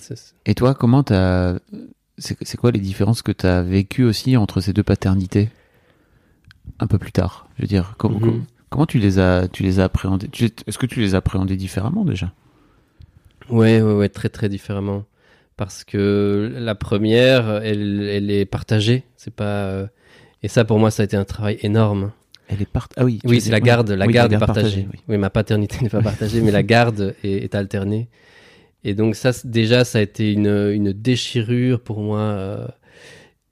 [0.47, 1.57] Et toi, comment t'as,
[2.19, 5.49] c'est quoi les différences que t'as vécues aussi entre ces deux paternités?
[6.79, 8.21] Un peu plus tard Je veux dire, com- Mhm.
[8.21, 10.29] com- comment tu les as, tu les as appréhendées?
[10.29, 12.33] Tu Est-ce que tu les as appréhendées différemment déjà?
[13.51, 15.05] Ouais, ouais, ouais, très très différemment.
[15.57, 19.05] Parce que la première, elle, elle est partagée.
[19.17, 19.65] C'est pas.
[19.67, 19.87] euh,
[20.43, 22.13] Et ça, pour moi, ça a été un travail énorme.
[22.49, 22.89] Elle est part...
[22.97, 23.21] Ah oui.
[23.25, 23.91] Oui, c'est la garde.
[23.91, 24.89] La oui, garde est partagée.
[24.93, 24.99] oui.
[25.09, 25.19] oui.
[25.19, 28.09] ma paternité n'est pas partagée, mais la garde est, est alternée.
[28.85, 32.21] Et donc ça, déjà, ça a été une, une déchirure pour moi.
[32.21, 32.67] euh,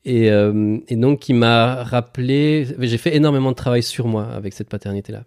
[0.04, 2.66] Et, euh, et donc, qui m'a rappelé.
[2.78, 5.24] J'ai fait énormément de travail sur moi avec cette paternité-là.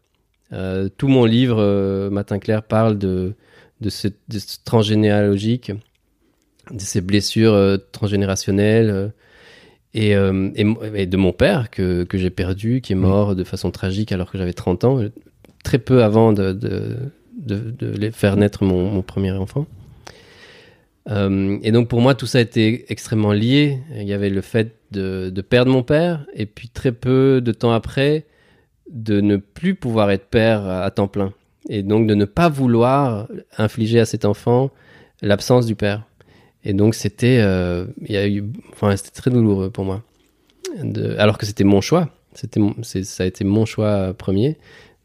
[0.53, 3.36] Euh, tout mon livre, Matin clair, parle de,
[3.82, 5.72] de, ce, de ce transgénéalogique,
[6.72, 8.89] de ces blessures euh, transgénérationnelles.
[8.89, 9.08] euh,
[9.94, 10.50] et, euh,
[10.96, 14.32] et, de mon père que, que j'ai perdu, qui est mort de façon tragique alors
[14.32, 15.00] que j'avais 30 ans,
[15.63, 19.65] très peu avant de, de, de, faire naître mon, mon premier enfant.
[21.10, 23.80] Euh, et donc pour moi, tout ça été extrêmement lié.
[23.96, 27.52] Il y avait le fait de, de perdre mon père, et puis très peu de
[27.52, 28.26] temps après,
[28.89, 31.34] de ne plus pouvoir être père à, à temps plein.
[31.69, 34.71] Et donc de ne pas vouloir infliger à cet enfant
[35.21, 36.06] l'absence du père.
[36.63, 40.04] Et donc c'était, euh, y a eu, enfin c'était très douloureux pour moi.
[41.17, 42.10] alors que c'était mon choix.
[42.34, 44.58] C'était ça a été mon choix premier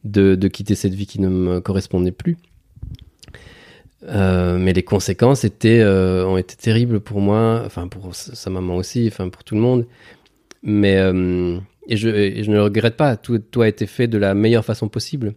[0.05, 2.37] de, quitter cette vie qui ne me correspondait plus.
[4.05, 8.77] Euh, mais les conséquences étaient, euh, ont été terribles pour moi, enfin pour sa maman
[8.77, 9.87] aussi, enfin pour tout le monde.
[10.62, 10.97] Mais
[11.88, 13.16] et, je, ne le regrette pas.
[13.16, 15.35] Tout a été fait de la meilleure façon possible.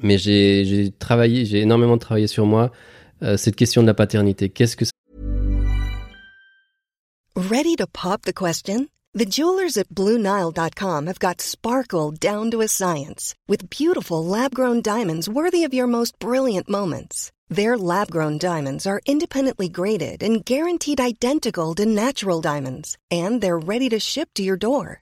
[0.00, 2.70] Mais j'ai travaillé, j'ai énormément travaillé sur moi
[3.22, 4.48] euh, cette question de la paternité.
[4.48, 4.84] Qu'est-ce que
[7.34, 8.88] Ready to pop the question?
[9.14, 14.80] The jewelers at BlueNile.com have got sparkle down to a science with beautiful lab grown
[14.80, 17.30] diamonds worthy of your most brilliant moments.
[17.50, 23.58] Their lab grown diamonds are independently graded and guaranteed identical to natural diamonds, and they're
[23.58, 25.01] ready to ship to your door.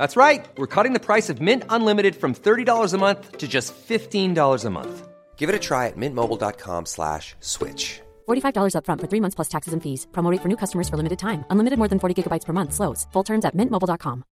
[0.00, 0.48] That's right.
[0.56, 4.70] We're cutting the price of Mint Unlimited from $30 a month to just $15 a
[4.70, 4.94] month.
[5.36, 8.00] Give it a try at mintmobile.com slash switch.
[8.26, 10.06] $45 upfront for three months plus taxes and fees.
[10.12, 11.44] Promo rate for new customers for limited time.
[11.50, 12.72] Unlimited more than 40 gigabytes per month.
[12.72, 13.06] Slows.
[13.12, 14.24] Full terms at mintmobile.com.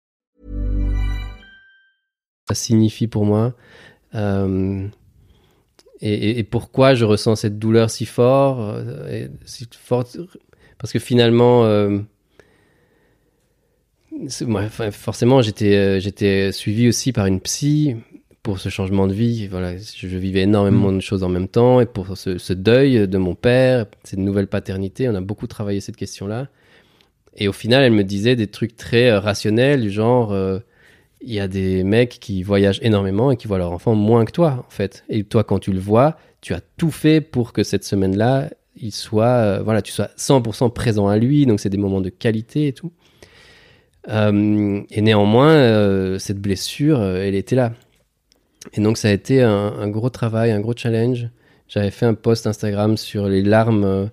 [2.50, 3.54] ça signifie pour moi
[4.16, 4.88] euh,
[6.00, 10.16] et, et- et pourquoi je ressens cette douleur si fort, euh, si forte,
[10.78, 12.00] parce que finalement, euh,
[14.46, 17.96] moi, forcément, j'étais euh, j'étais suivi aussi par une psy
[18.44, 19.48] pour ce changement de vie.
[19.48, 23.08] Voilà, je, je vivais énormément de choses en même temps et pour ce, ce deuil
[23.08, 26.48] de mon père, cette nouvelle paternité, on a beaucoup travaillé cette question-là.
[27.36, 30.32] Et au final, elle me disait des trucs très euh, rationnels, du genre.
[30.32, 30.60] euh,
[31.22, 34.32] il y a des mecs qui voyagent énormément et qui voient leur enfant moins que
[34.32, 35.04] toi, en fait.
[35.10, 38.92] Et toi, quand tu le vois, tu as tout fait pour que cette semaine-là, il
[38.92, 41.46] soit, euh, voilà, tu sois 100% présent à lui.
[41.48, 42.92] Donc, c'est des moments de qualité et tout.
[44.10, 47.74] Euh, et néanmoins, euh, cette blessure, euh, elle était là.
[48.74, 51.30] Et donc, ça a été un, gros travail, un gros challenge.
[51.68, 54.10] J'avais fait un post Instagram sur les larmes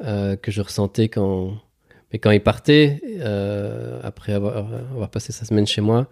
[0.00, 1.52] que je ressentais quand,
[2.12, 3.00] mais quand il partait,
[4.02, 6.08] après avoir, passé sa semaine chez moi,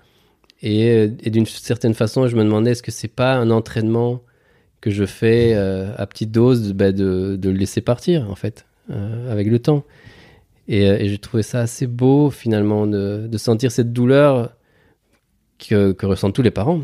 [0.62, 4.22] et, d'une certaine façon, je me demandais est-ce que c'est pas un entraînement
[4.80, 8.64] que je fais à petite dose bah, de, le laisser partir, en fait,
[9.28, 9.84] avec le temps?
[10.68, 14.52] Et, euh, et j'ai trouvé ça assez beau, finalement, de, de sentir cette douleur
[15.58, 16.82] que, que ressentent tous les parents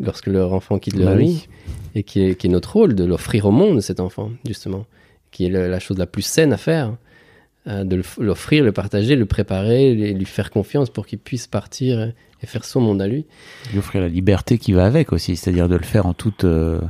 [0.00, 1.48] lorsque leur enfant quitte leur Bah vie,
[1.94, 4.86] et qui est, qui est notre rôle de l'offrir au monde, cet enfant, justement,
[5.30, 6.96] qui est la, la chose la plus saine à faire
[7.66, 12.12] euh, de l'offrir, le partager, le préparer, et lui faire confiance pour qu'il puisse partir
[12.42, 13.26] et faire son monde à lui.
[13.72, 16.80] Lui offrir la liberté qui va avec aussi, c'est-à-dire de le faire en toute, euh,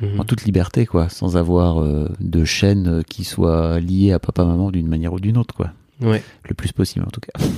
[0.00, 0.20] Mhm.
[0.20, 4.70] en toute liberté, quoi, sans avoir euh, de chaîne euh, qui soit liée à papa-maman
[4.70, 5.72] d'une manière ou d'une autre, quoi.
[6.00, 6.22] Ouais.
[6.48, 7.32] Le plus possible, en tout cas.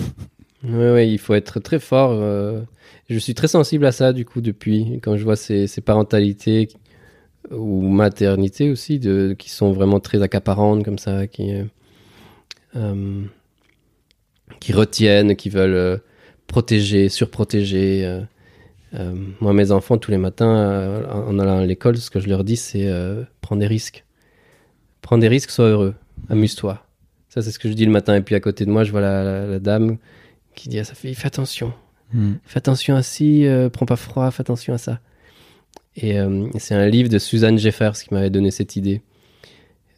[0.65, 2.11] Ouais, il faut être très fort.
[2.13, 2.61] euh,
[3.09, 6.69] Je suis très sensible à ça, du coup, depuis, quand je vois ces, ces parentalités
[7.53, 11.53] ou maternités aussi, de, qui sont vraiment très accaparantes comme ça, qui,
[12.75, 13.23] euh,
[14.59, 16.01] qui retiennent, qui veulent
[16.49, 18.23] protéger, surprotéger.
[18.99, 22.29] Euh, moi, mes enfants, tous les matins, euh, en allant à l'école, ce que je
[22.29, 24.05] leur dis, c'est euh, prends des risques.
[25.03, 25.95] Prends des risques, sois heureux,
[26.31, 26.83] amuse-toi.
[27.29, 28.15] Ça, c'est ce que je dis le matin.
[28.17, 29.99] Et puis à côté de moi, je vois la, la- la dame
[30.55, 31.73] qui dit à sa fille Fais attention,
[32.13, 32.35] Mm.
[32.45, 35.01] fais attention à ci, euh, prends pas froid, fais attention à ça.
[35.97, 36.17] Et
[36.59, 39.01] c'est un livre de Suzanne Jeffers qui m'avait donné cette idée.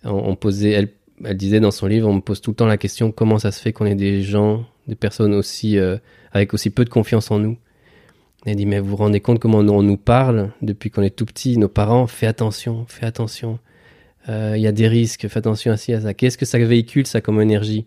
[0.04, 0.88] On, on posait, elle,
[1.24, 3.50] elle disait dans son livre On me pose tout le temps la question comment ça
[3.50, 5.76] se fait qu'on ait des gens, des personnes aussi,
[6.32, 7.58] avec aussi peu de confiance en nous?
[8.48, 11.26] Elle dit Mais vous vous rendez compte comment on nous parle depuis qu'on est tout
[11.26, 13.58] petit, nos parents Fais attention, fais attention.
[14.30, 16.14] Euh, Il y a des risques, fais attention à ci, à ça.
[16.14, 17.84] Qu'est-ce que ça véhicule, ça, comme énergie?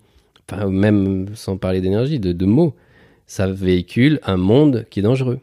[0.48, 2.76] Enfin, même sans parler d'énergie, de, mots.
[3.26, 5.40] Ça véhicule un monde qui est dangereux.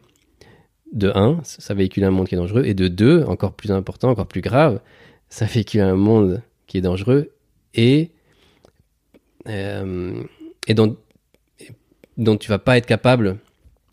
[0.93, 2.65] De un, ça véhicule un monde qui est dangereux.
[2.65, 4.81] Et de deux, encore plus important, encore plus grave,
[5.31, 7.33] ça véhicule un monde qui est dangereux
[7.75, 8.11] et,
[9.49, 10.23] euh,
[10.69, 10.97] et dont,
[12.19, 13.39] dont tu vas pas être capable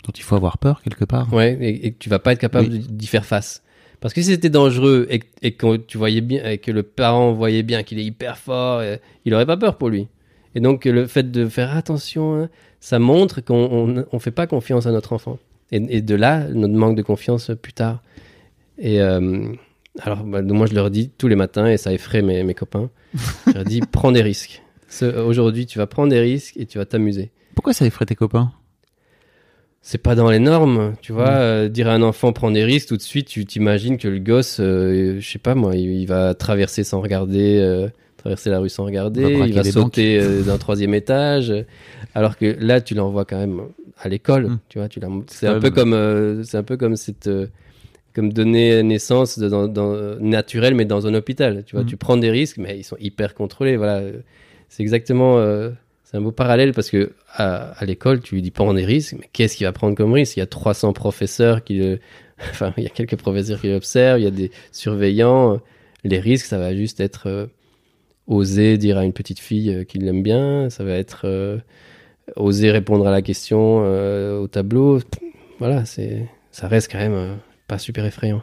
[0.06, 1.34] Dont il faut avoir peur, quelque part.
[1.34, 2.86] Ouais, et, que tu vas pas être capable Oui.
[2.90, 3.64] d'y faire face.
[4.02, 6.84] Parce que si c'était dangereux et, que- et que tu voyais bien, et que le
[6.84, 10.08] parent voyait bien qu'il est hyper fort, euh, il aurait pas peur pour lui.
[10.54, 14.46] Et donc le fait de faire attention, hein, ça montre qu'on on, on fait pas
[14.48, 15.40] confiance à notre enfant.
[15.72, 18.04] Et, et de là notre manque de confiance plus tard.
[18.78, 19.48] Et euh,
[20.02, 22.90] alors bah, moi je leur dis tous les matins et ça effraie mes, mes copains.
[23.48, 24.62] je leur dis prends des risques.
[25.02, 27.32] Aujourd'hui tu vas prendre des risques et tu vas t'amuser.
[27.56, 28.52] Pourquoi ça effraie tes copains?
[29.88, 31.30] C'est pas dans les normes, tu vois.
[31.30, 31.38] Mm.
[31.38, 34.18] euh, dire à un enfant prends des risques, tout de suite, tu t'imagines que le
[34.18, 38.58] gosse, euh, je sais pas moi, il, il va traverser sans regarder, euh, traverser la
[38.60, 41.54] rue sans regarder, Va il va sauter euh, d'un troisième étage,
[42.16, 43.62] alors que là, tu l'envoies quand même
[44.00, 44.60] à l'école, Mm.
[44.70, 44.90] tu vois.
[44.90, 47.30] Tu c'est un peu comme, c'est un peu comme cette,
[48.16, 51.64] comme donner naissance de- dans, dans- naturel, mais dans un hôpital.
[51.66, 51.88] Tu vois, Mm.
[51.88, 53.78] tu prends des risques, mais ils sont hyper contrôlés.
[53.78, 54.02] Voilà,
[54.68, 55.38] c'est exactement.
[56.16, 59.30] C'est un beau parallèle parce que à, l'école, tu lui dis prends des risques, mais
[59.34, 60.38] qu'est-ce qu'il va prendre comme risque?
[60.38, 62.00] Il y a 300 professeurs qui le.
[62.52, 65.62] Enfin, il y a quelques professeurs qui l'observent, il y a des surveillants.
[66.04, 67.48] Les risques, ça va juste être euh,
[68.28, 71.58] oser dire à une petite fille euh, qu'il l'aime bien, ça va être euh,
[72.36, 73.78] oser répondre à la question
[74.40, 75.00] au tableau.
[75.60, 78.42] Voilà, c'est ça reste quand même pas super effrayant.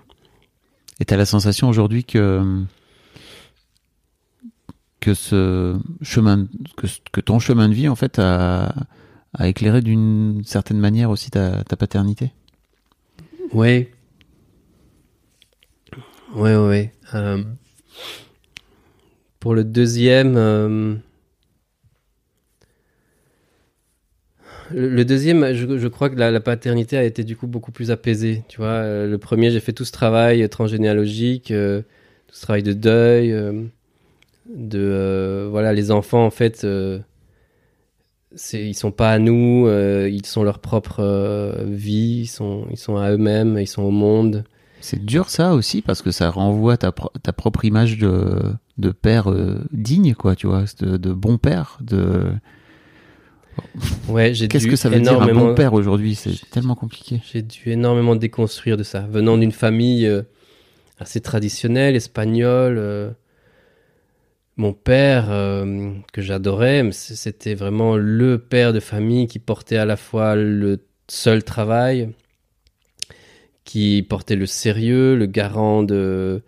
[1.00, 2.64] Et t'as la sensation aujourd'hui que
[5.02, 8.72] que ce chemin, que, que ton chemin de vie en fait a,
[9.34, 12.32] a éclairé d'une certaine manière aussi ta, paternité.
[16.34, 16.92] Ouais, ouais.
[17.14, 17.42] Euh,
[19.40, 20.94] pour le deuxième, euh,
[24.70, 28.44] le, deuxième, je, je crois que la, paternité a été du coup beaucoup plus apaisée.
[28.48, 31.82] Tu vois, Euh, le premier, j'ai fait tout ce travail transgénéalogique, euh,
[32.28, 33.34] tout ce travail de deuil,
[34.54, 36.64] de euh, voilà, les enfants en fait.
[36.64, 36.98] euh,
[38.54, 42.78] ils sont pas à nous, euh, ils sont leur propre euh, vie, ils sont, ils
[42.78, 44.44] sont à eux-mêmes, ils sont au monde.
[44.80, 48.40] C'est dur ça aussi parce que ça renvoie ta, pro- ta propre image de,
[48.78, 51.78] de père euh, digne, quoi, tu vois, de, de bon père.
[51.82, 52.32] De...
[54.08, 56.14] Ouais, j'ai Qu'est-ce que ça veut dire un énormément- bon père aujourd'hui?
[56.14, 57.20] C'est tellement compliqué.
[57.30, 59.00] J'ai dû énormément déconstruire de ça.
[59.10, 60.10] Venant d'une famille
[60.98, 63.14] assez traditionnelle, espagnole,
[64.56, 69.96] mon père, euh, que j'adorais, c'était vraiment le père de famille qui portait à la
[69.96, 72.10] fois le seul travail,
[73.64, 76.42] qui portait le sérieux, le garant de,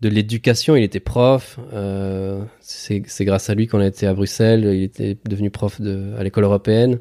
[0.00, 0.76] de l'éducation.
[0.76, 1.58] Il était prof.
[1.72, 4.64] euh, c'est c'est grâce à lui qu'on a été à Bruxelles.
[4.64, 6.98] Il était devenu prof de, à l'école européenne.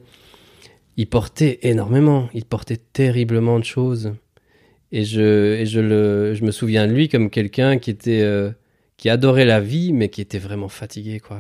[0.98, 2.30] Il portait énormément.
[2.34, 4.14] Il portait terriblement de choses.
[4.92, 8.50] Et je, et je, le, je me souviens de lui comme quelqu'un qui était, euh,
[9.00, 11.40] qui adorait la vie, mais qui était vraiment fatigué, quoi.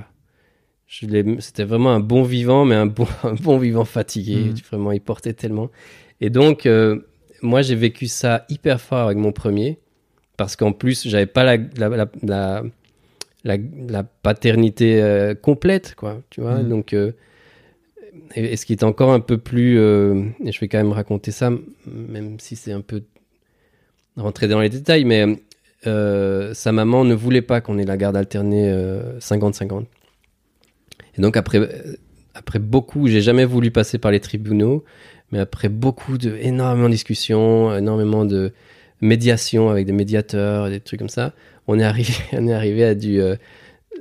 [0.87, 4.45] C'était vraiment un bon vivant, mais un bon, un bon vivant fatigué.
[4.45, 4.55] Mhm.
[4.71, 5.69] Vraiment, il portait tellement.
[6.21, 7.01] Et donc, euh,
[7.41, 9.77] moi, j'ai vécu ça hyper fort avec mon premier,
[10.37, 11.57] parce qu'en plus, j'avais pas la,
[13.43, 16.21] la, paternité euh, complète, quoi.
[16.29, 16.69] Tu vois, Mhm.
[16.69, 16.93] donc.
[16.93, 17.11] euh,
[18.35, 20.93] et, et ce qui est encore un peu plus, euh, et je vais quand même
[20.93, 21.51] raconter ça,
[21.85, 23.03] même si c'est un peu
[24.15, 25.25] rentrer dans les détails, mais
[25.87, 29.85] euh, sa maman ne voulait pas qu'on ait la garde alternée euh, 50-50.
[31.17, 31.95] Et donc après, euh,
[32.33, 34.83] après beaucoup, j'ai jamais voulu passer par les tribunaux,
[35.31, 38.53] mais après beaucoup de énormément de discussions, énormément de
[39.01, 41.33] médiation avec des médiateurs, des trucs comme ça,
[41.67, 43.35] on est arrivé, on est arrivé à du euh,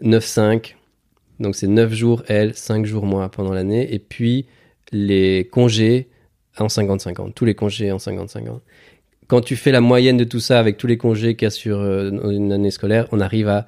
[0.02, 0.74] 9-5.
[1.40, 4.46] Donc c'est 9 jours elle, 5 jours moi pendant l'année, et puis
[4.90, 6.08] les congés
[6.58, 8.60] en 50-50, tous les congés en 50-50
[9.28, 11.50] quand tu fais la moyenne de tout ça avec tous les congés qu'il y a
[11.50, 13.66] sur euh, une année scolaire, on arrive à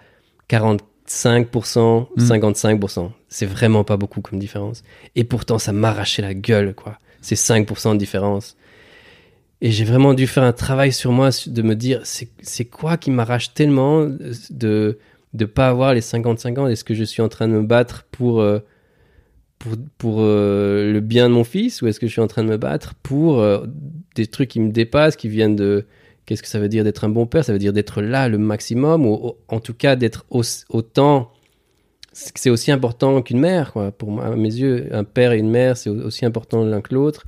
[0.49, 0.81] 45%,
[2.17, 2.23] Mm.
[2.23, 3.11] 55%.
[3.29, 4.83] C'est vraiment pas beaucoup comme différence.
[5.17, 6.99] Et pourtant, ça m'arrachait la gueule, quoi.
[7.21, 8.57] C'est 5% de différence.
[9.61, 13.11] Et j'ai vraiment dû faire un travail sur moi de me dire, c'est quoi qui
[13.11, 14.09] m'arrache tellement
[14.51, 14.99] de
[15.33, 16.67] de pas avoir les 55 ans?
[16.67, 18.59] Est-ce que je suis en train de me battre pour euh,
[19.61, 22.43] pour, pour euh, le bien de mon fils ou est-ce que je suis en train
[22.43, 23.67] de me battre pour euh,
[24.17, 25.87] des trucs qui me dépassent, qui viennent de...
[26.27, 27.45] Qu'est-ce que ça veut dire d'être un bon père?
[27.45, 31.31] Ça veut dire d'être là le maximum ou, en tout cas d'être au- autant...
[32.13, 33.93] C'est aussi important qu'une mère, quoi.
[33.93, 36.81] Pour moi, à mes yeux, un père et une mère, c'est au- aussi important l'un
[36.81, 37.25] que l'autre.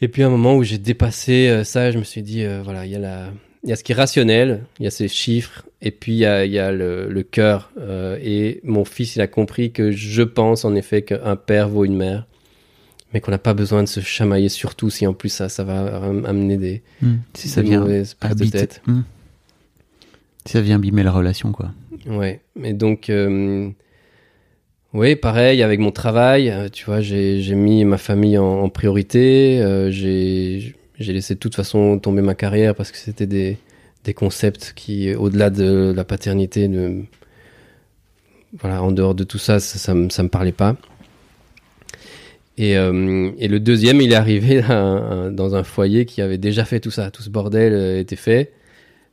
[0.00, 2.86] Et puis à un moment où j'ai dépassé euh, ça, je me suis dit, voilà,
[2.86, 3.28] il y a la...
[3.64, 6.18] Il y a ce qui est rationnel, il y a ces chiffres, et puis il
[6.18, 7.70] y a, il y a le, le cœur.
[7.78, 11.84] Euh, et mon fils, il a compris que je pense en effet qu'un père vaut
[11.84, 12.26] une mère,
[13.14, 15.96] mais qu'on n'a pas besoin de se chamailler, surtout si en plus ça, ça va
[16.02, 17.16] am- amener des, Hmm.
[17.34, 18.82] Si ça des vient mauvaises de tête.
[18.86, 19.02] Hmm.
[20.44, 21.70] Si ça vient abîmer la relation, quoi.
[22.06, 23.68] Ouais, mais donc, euh,
[24.92, 28.68] oui, pareil, avec mon travail, euh, tu vois, j'ai j'ai mis ma famille en, en
[28.68, 33.58] priorité, euh, j'ai j'ai laissé de toute façon tomber ma carrière parce que c'était des,
[34.04, 36.68] des concepts qui, au-delà de la paternité,
[38.58, 40.76] voilà, en dehors de tout ça, ça, ça, me- ça me parlait pas.
[42.58, 46.80] Et, euh, et le deuxième, il est arrivé dans un foyer qui avait déjà fait
[46.80, 48.52] tout ça, tout ce bordel euh, était fait.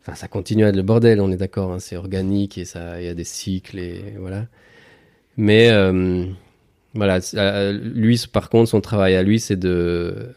[0.02, 2.64] Enfin, ça continue à être le bordel, on est d'accord, hein, c'est organique et
[3.00, 4.46] il y a des cycles et voilà.
[5.38, 6.26] Mais, euh,
[6.96, 7.20] Voilà,
[7.74, 10.30] lui, par contre, son travail à lui, c'est de,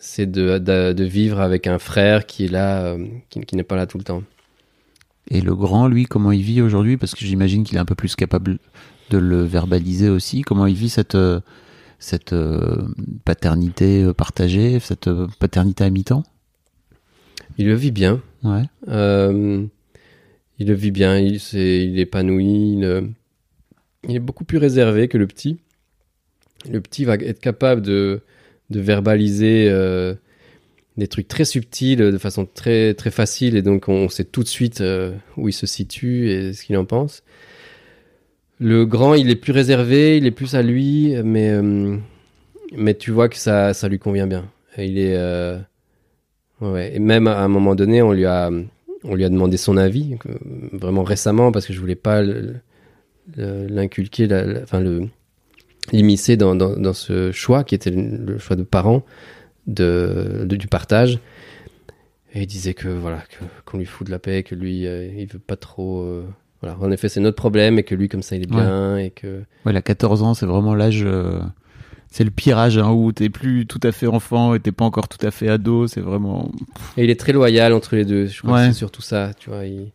[0.00, 3.62] c'est de, de, de vivre avec un frère qui est là, euh, qui, qui n'est
[3.62, 4.24] pas là tout le temps.
[5.30, 6.96] Et le grand, lui, comment il vit aujourd'hui?
[6.96, 8.58] Parce que j'imagine qu'il est un peu plus capable
[9.10, 10.42] de le verbaliser aussi.
[10.42, 11.40] Comment il vit cette, euh,
[12.00, 12.88] cette euh,
[13.24, 16.24] paternité partagée, cette paternité à mi-temps?
[17.58, 18.20] Il le vit bien.
[18.42, 18.62] Ouais.
[18.88, 19.64] Euh,
[20.58, 23.12] il le vit bien, il, s'est- il est épanoui, il,
[24.08, 25.58] il est beaucoup plus réservé que le petit.
[26.70, 28.22] Le petit va être capable de,
[28.70, 30.14] de verbaliser euh,
[30.96, 34.48] des trucs très subtils de façon très, très facile et donc on sait tout de
[34.48, 37.22] suite euh, où il se situe et ce qu'il en pense.
[38.58, 41.96] Le grand, il est plus réservé, il est plus à lui, mais, euh,
[42.76, 44.44] mais tu vois que ça, lui convient bien.
[44.76, 45.16] Et
[46.98, 48.50] même à un moment donné, on lui a,
[49.02, 50.16] demandé son avis,
[50.72, 52.22] vraiment récemment, parce que je voulais pas
[53.36, 54.28] l'inculquer,
[54.62, 55.08] enfin le
[55.92, 59.02] l'immiscer dans, dans, dans ce choix qui était le, choix de parents
[59.66, 61.18] de, de- du partage.
[62.34, 63.22] Et il disait que voilà,
[63.64, 66.02] qu'on lui fout de la paix, que lui, euh, il veut pas trop.
[66.02, 66.24] euh,
[66.62, 69.10] voilà, en effet, c'est notre problème et que lui, comme ça, il est bien et
[69.10, 69.42] que.
[69.66, 71.02] Ouais, a 14 ans, c'est vraiment l'âge.
[71.04, 71.40] euh,
[72.12, 74.84] c'est le pire âge hein, où t'es plus tout à fait enfant et t'es pas
[74.84, 75.86] encore tout à fait ado.
[75.88, 76.50] C'est vraiment.
[76.96, 78.26] Et il est très loyal entre les deux.
[78.26, 78.66] Je crois Ouais.
[78.68, 79.64] que c'est surtout ça, tu vois.
[79.66, 79.90] Il,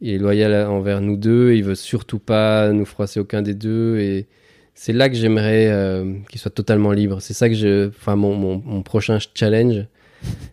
[0.00, 1.52] il est loyal envers nous deux.
[1.54, 3.98] Il veut surtout pas nous froisser aucun des deux.
[3.98, 4.26] Et
[4.74, 7.20] c'est là que j'aimerais euh, qu'il soit totalement libre.
[7.20, 9.84] C'est ça que je, enfin, mon, mon, mon prochain challenge,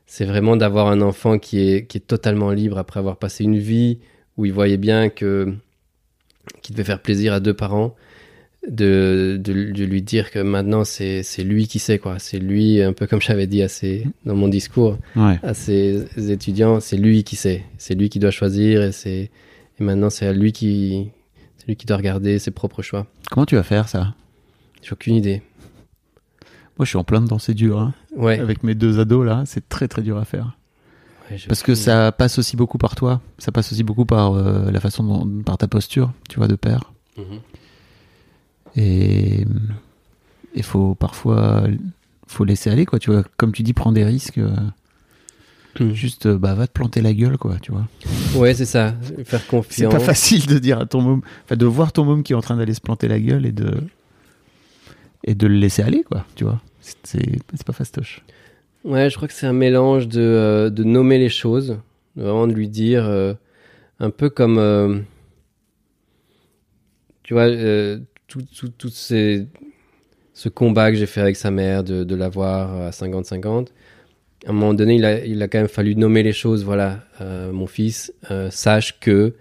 [0.05, 3.57] c'est vraiment d'avoir un enfant qui est, qui est totalement libre après avoir passé une
[3.57, 3.99] vie
[4.37, 5.53] où il voyait bien que
[6.61, 7.95] qu'il devait faire plaisir à deux parents.
[8.67, 12.81] De, de, de lui dire que maintenant c'est c'est lui qui sait quoi c'est lui
[12.81, 15.39] un peu comme j'avais dit assez dans mon discours Ouais.
[15.43, 19.31] à ses étudiants, c'est lui qui sait, c'est lui qui doit choisir et c'est
[19.79, 21.07] et maintenant c'est à lui qui
[21.69, 23.05] lui qui doit regarder ses propres choix.
[23.31, 24.13] Comment tu vas faire ça?
[24.81, 25.41] J'ai aucune idée.
[26.77, 27.79] Moi, je suis en plein dedans, c'est dur.
[27.79, 27.93] hein.
[28.15, 28.39] Ouais.
[28.39, 30.57] Avec mes deux ados là, c'est très très dur à faire.
[31.29, 33.21] Ouais, Parce que ça passe aussi beaucoup par toi.
[33.37, 36.55] Ça passe aussi beaucoup par euh, la façon dont, par ta posture, tu vois, de
[36.55, 36.91] père.
[37.17, 37.39] Mhm.
[38.75, 39.45] Et
[40.55, 41.63] il faut parfois
[42.27, 44.55] faut laisser aller quoi tu vois comme tu dis prends des risques euh,
[45.79, 45.93] Mhm.
[45.93, 47.87] juste euh, bah va te planter la gueule quoi tu vois
[48.35, 48.95] Ouais, c'est ça.
[49.25, 49.93] Faire c'est confiance.
[49.93, 52.41] pas facile de dire à ton môme enfin de voir ton môme qui est en
[52.41, 53.71] train d'aller se planter la gueule et de
[55.23, 58.21] et de le laisser aller quoi tu vois c'est c'est c'est pas fastoche
[58.85, 61.77] Ouais, je crois que c'est un mélange de, euh, de nommer les choses,
[62.15, 63.33] de vraiment de lui dire euh,
[63.99, 64.99] un peu comme euh,
[67.23, 67.47] tu vois
[68.27, 69.47] tout, tout, tout ces,
[70.33, 73.67] ce combat que j'ai fait avec sa mère de, de l'avoir à 50-50.
[74.45, 76.63] À un moment donné, il a, quand même fallu nommer les choses.
[76.63, 79.33] Voilà, euh, mon fils, euh, sache que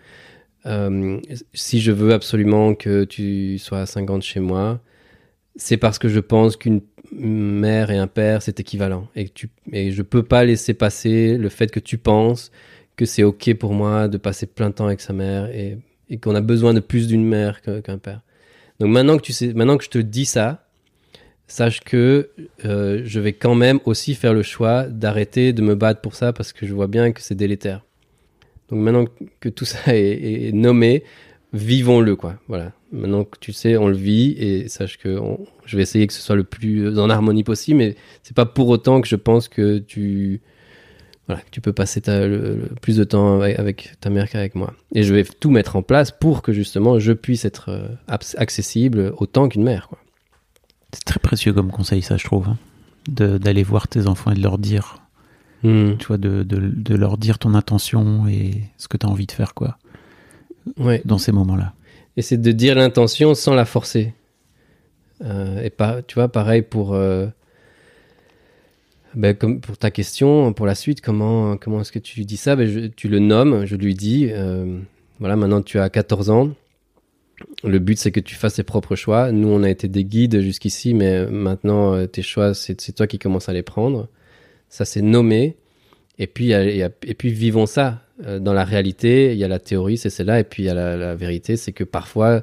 [0.67, 1.21] euh,
[1.55, 4.81] si je veux absolument que tu sois à 50 chez moi,
[5.57, 6.83] c'est parce que je pense qu'une
[7.13, 9.09] mère et un père, c'est équivalent.
[9.15, 12.51] Et, tu, et je peux pas laisser passer le fait que tu penses
[12.97, 15.79] que c'est OK pour moi de passer plein de temps avec sa mère et,
[16.11, 18.23] et qu'on a besoin de plus d'une mère qu'un père.
[18.81, 20.68] Donc maintenant que, tu sais, maintenant que je te dis ça,
[21.49, 22.29] sache que
[22.65, 26.33] euh, je vais quand même aussi faire le choix d'arrêter de me battre pour ça
[26.33, 27.85] parce que je vois bien que c'est délétère.
[28.69, 29.07] Donc maintenant
[29.41, 31.03] que tout ça est, nommé,
[31.53, 32.37] vivons-le quoi.
[32.49, 32.73] Voilà.
[32.93, 35.19] Maintenant que tu sais, on le vit et sache que
[35.65, 38.69] je vais essayer que ce soit le plus en harmonie possible, mais c'est pas pour
[38.69, 40.41] autant que je pense que tu
[41.27, 44.73] voilà, que tu peux passer le, plus de temps avec, avec ta mère qu'avec moi.
[44.95, 49.13] Et je vais tout mettre en place pour que justement je puisse être euh, accessible
[49.19, 49.89] autant qu'une mère.
[49.89, 49.99] Quoi.
[50.93, 52.59] C'est très précieux comme conseil ça je trouve hein.
[53.09, 55.03] D'aller voir tes enfants et de leur dire
[55.65, 55.97] Hmm.
[55.99, 59.27] tu vois de, de, de leur dire ton intention et ce que tu as envie
[59.27, 59.77] de faire quoi
[60.79, 61.03] Ouais.
[61.05, 61.73] dans ces moments là
[62.17, 64.15] Et c'est de dire l'intention sans la forcer.
[65.25, 67.27] Euh, et pas, tu vois, pareil pour, euh,
[69.15, 72.55] ben, comme pour ta question, pour la suite, comment, comment est-ce que tu dis ça?
[72.55, 74.79] Ben, je- Tu le nommes, je lui dis, euh,
[75.19, 76.51] voilà, maintenant tu as 14 ans.
[77.65, 79.33] Le but, c'est que tu fasses tes propres choix.
[79.33, 83.19] Nous, on a été des guides jusqu'ici, mais maintenant, euh, tes choix, c'est toi qui
[83.19, 84.09] commences à les prendre.
[84.69, 85.57] Ça, c'est nommé.
[86.19, 86.53] Et puis,
[87.17, 88.03] puis, vivons ça.
[88.27, 90.41] Euh, Dans la réalité, il y a la théorie, c'est celle-là.
[90.41, 92.43] Et puis, il y a la, vérité, c'est que parfois,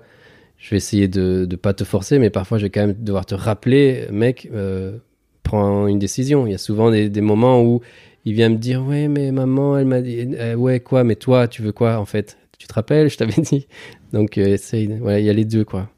[0.58, 3.26] je vais essayer de ne pas te forcer, mais parfois, je vais quand même devoir
[3.26, 4.98] te rappeler, mec, euh,
[5.44, 6.48] prends une décision.
[6.48, 7.82] Il y a souvent des, des moments où
[8.26, 10.28] il vient me dire, ouais, mais maman, elle m'a dit,
[10.58, 12.38] ouais, quoi, mais toi, tu veux quoi, en fait?
[12.58, 13.68] Tu te rappelles, je t'avais dit.
[14.16, 14.88] Donc, euh, essaye.
[15.00, 15.90] Voilà, il y a les deux, quoi.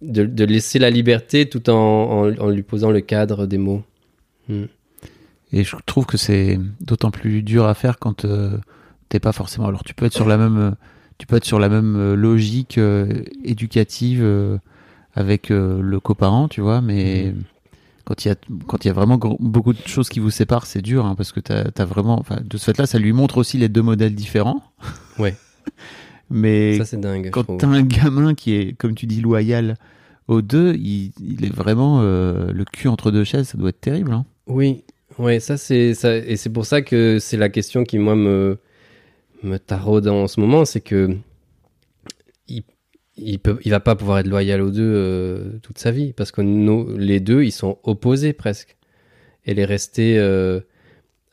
[0.00, 3.82] De, de laisser la liberté tout en, en, en lui posant le cadre des mots.
[4.48, 4.64] Hmm.
[5.52, 8.56] Et je trouve que c'est d'autant plus dur à faire quand euh,
[9.10, 9.66] t'es pas forcément.
[9.66, 10.74] Alors tu peux être sur la même,
[11.18, 14.58] tu peux être sur la même euh, logique euh, éducative euh,
[15.14, 17.34] avec le coparent, tu vois, mais
[18.06, 18.34] quand il y a
[18.66, 21.32] quand il y a vraiment beaucoup de choses qui vous séparent, c'est dur hein, parce
[21.32, 24.62] que t'as as vraiment, de ce fait-là, ça lui montre aussi les deux modèles différents.
[25.18, 25.36] Ouais.
[26.32, 27.30] mais Ça, dingue.
[27.30, 29.76] quand t'as un gamin qui est, comme tu dis, loyal
[30.28, 33.80] aux deux, il, il est vraiment euh, le cul entre deux chaises, ça doit être
[33.80, 34.12] terrible.
[34.12, 34.24] Hein.
[34.46, 34.84] Oui,
[35.18, 38.58] ouais, ça c'est ça et c'est pour ça que c'est la question qui moi me
[39.42, 41.16] me taraude en ce moment, c'est que
[42.48, 42.62] il
[43.16, 46.30] il peut il va pas pouvoir être loyal aux deux euh, toute sa vie parce
[46.30, 48.76] que nos, les deux ils sont opposés presque.
[49.44, 50.60] Elle est restée euh,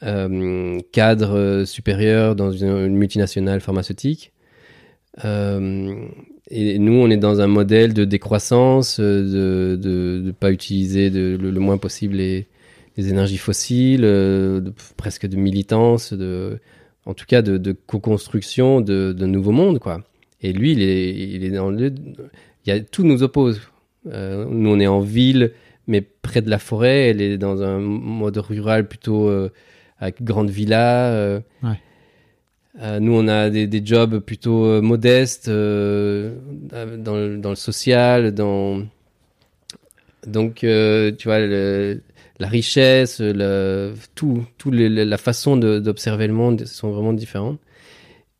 [0.01, 4.33] euh, cadre supérieur dans une, une multinationale pharmaceutique.
[5.25, 6.07] Euh,
[6.49, 11.51] et nous, on est dans un modèle de décroissance, euh, de de pas utiliser le,
[11.59, 12.47] moins possible les,
[12.97, 14.61] énergies fossiles, euh,
[14.97, 16.13] presque de militance,
[17.05, 20.03] en tout cas de, co-construction de, de nouveaux mondes, quoi.
[20.41, 21.93] Et lui, il est, dans le,
[22.65, 23.61] il y a, tout nous oppose.
[24.05, 25.51] Nous, on est en ville,
[25.87, 27.09] mais près de la forêt.
[27.09, 29.29] Elle est dans un mode rural plutôt
[29.99, 31.41] avec grande villa.
[32.77, 36.35] Euh, nous, on a des, jobs plutôt euh, modestes euh,
[36.69, 38.85] dans, le, social, dans
[40.27, 47.13] donc tu vois la richesse, le, tout, tout la façon d'observer le monde sont vraiment
[47.13, 47.59] différentes.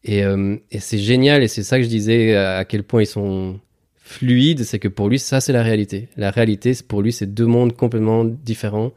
[0.03, 3.59] Et, et c'est génial, et c'est ça que je disais à, quel point ils sont
[3.97, 6.09] fluides, c'est que pour lui, ça c'est la réalité.
[6.17, 8.91] La réalité, pour lui, c'est deux mondes complètement différents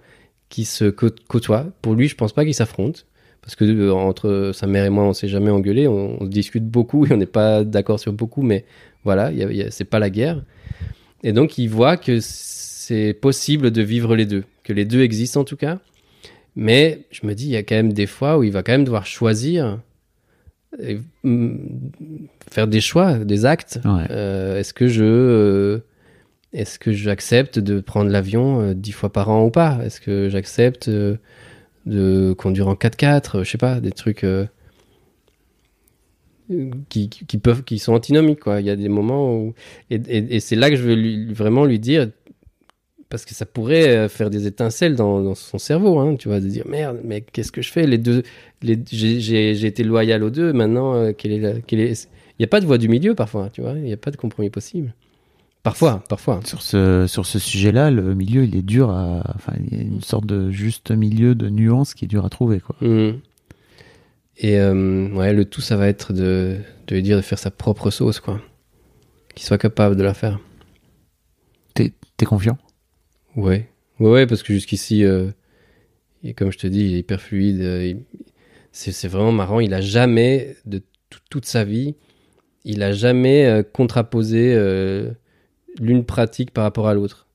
[0.49, 1.67] qui se cô- côtoient.
[1.83, 3.03] Pour lui, je pense pas qu'ils s'affrontent.
[3.43, 6.65] Parce que euh, entre sa mère et moi, on s'est jamais engueulé, on, on discute
[6.65, 8.65] beaucoup et on n'est pas d'accord sur beaucoup, mais
[9.05, 9.31] voilà,
[9.71, 10.43] c'est pas la guerre.
[11.25, 15.41] Et donc, il voit que c'est possible de vivre les deux, que les deux existent
[15.41, 15.79] en tout cas.
[16.55, 18.73] Mais je me dis, il y a quand même des fois où il va quand
[18.73, 19.81] même devoir choisir,
[20.81, 21.57] et, mm,
[22.51, 23.81] faire des choix, des actes.
[23.85, 24.07] Ouais.
[24.11, 25.79] Euh, est-ce que je, euh,
[26.53, 29.79] est-ce que j'accepte de prendre l'avion dix fois par an ou pas?
[29.85, 30.91] Est-ce que j'accepte
[31.87, 34.47] de conduire en 4x4 euh, Je sais pas, des trucs euh,
[36.89, 38.61] qui, qui- peuvent, qui sont antinomiques quoi.
[38.61, 39.55] Il y a des moments où
[39.91, 42.09] et, et- c'est là que je veux vraiment lui dire
[43.09, 46.47] parce que ça pourrait euh, faire des étincelles dans, son cerveau, hein, tu vois, de
[46.49, 47.87] dire merde, mais qu'est-ce que je fais?
[47.87, 48.23] Les deux,
[48.63, 51.25] les, j'ai, été loyal aux deux, maintenant, est...
[51.25, 52.07] il
[52.39, 54.17] n'y a pas de voie du milieu parfois, tu vois, il n'y a pas de
[54.17, 54.95] compromis possible.
[55.63, 56.41] Parfois, parfois.
[56.45, 59.23] Sur ce, sur ce sujet-là, le milieu, il est dur à.
[59.37, 62.31] Enfin, il y a une sorte de juste milieu de nuances qui est dur à
[62.31, 62.75] trouver, quoi.
[62.81, 63.21] Mhm.
[64.39, 66.59] Et euh, ouais, le tout, ça va être de,
[66.89, 68.41] de lui dire de faire sa propre sauce, quoi.
[69.35, 70.41] Qu'il soit capable de la faire.
[71.75, 72.59] T'es confiant?
[73.37, 75.31] Ouais, ouais, ouais, parce que jusqu'ici, euh,
[76.23, 77.61] et comme je te dis, il est hyper fluide.
[77.61, 77.95] euh,
[78.73, 79.59] c'est vraiment marrant.
[79.61, 81.95] Il a jamais, de tout- toute sa vie,
[82.65, 84.55] il a jamais euh, contraposé
[85.81, 87.27] l'une pratique par rapport à l'autre.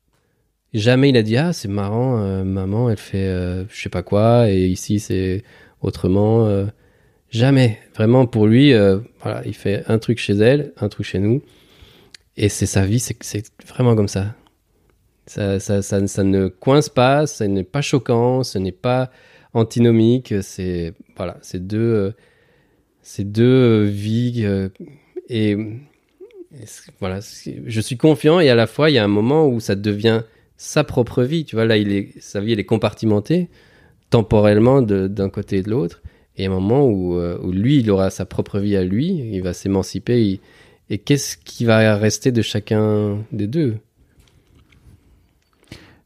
[0.74, 4.04] Jamais il a dit ah c'est marrant, euh, maman elle fait euh, je sais pas
[4.04, 5.44] quoi et ici c'est
[5.82, 6.46] autrement.
[6.48, 6.66] euh.
[7.30, 8.74] jamais, vraiment pour lui,
[9.22, 11.42] voilà, il fait un truc chez elle, un truc chez nous,
[12.38, 14.36] et c'est sa vie, c'est vraiment comme ça.
[15.26, 19.12] Ça, ça, ça, ne coince pas, ça n'est pas choquant, ce n'est pas
[19.54, 20.34] antinomique.
[20.42, 22.14] C'est voilà, c'est deux,
[23.02, 24.48] c'est deux vies
[25.30, 25.58] et,
[27.00, 27.22] voilà.
[27.22, 29.76] c'est- Je suis confiant et à la fois il y a un moment où ça
[29.76, 30.22] devient
[30.58, 31.46] sa propre vie.
[31.46, 33.50] Tu vois là, il est sa vie elle est compartimentée
[34.10, 36.02] temporellement d'un côté et de l'autre.
[36.38, 39.42] Et un moment où, euh, où lui il aura sa propre vie à lui, il
[39.42, 40.40] va s'émanciper.
[40.90, 43.76] Et qu'est-ce qui va rester de chacun des deux?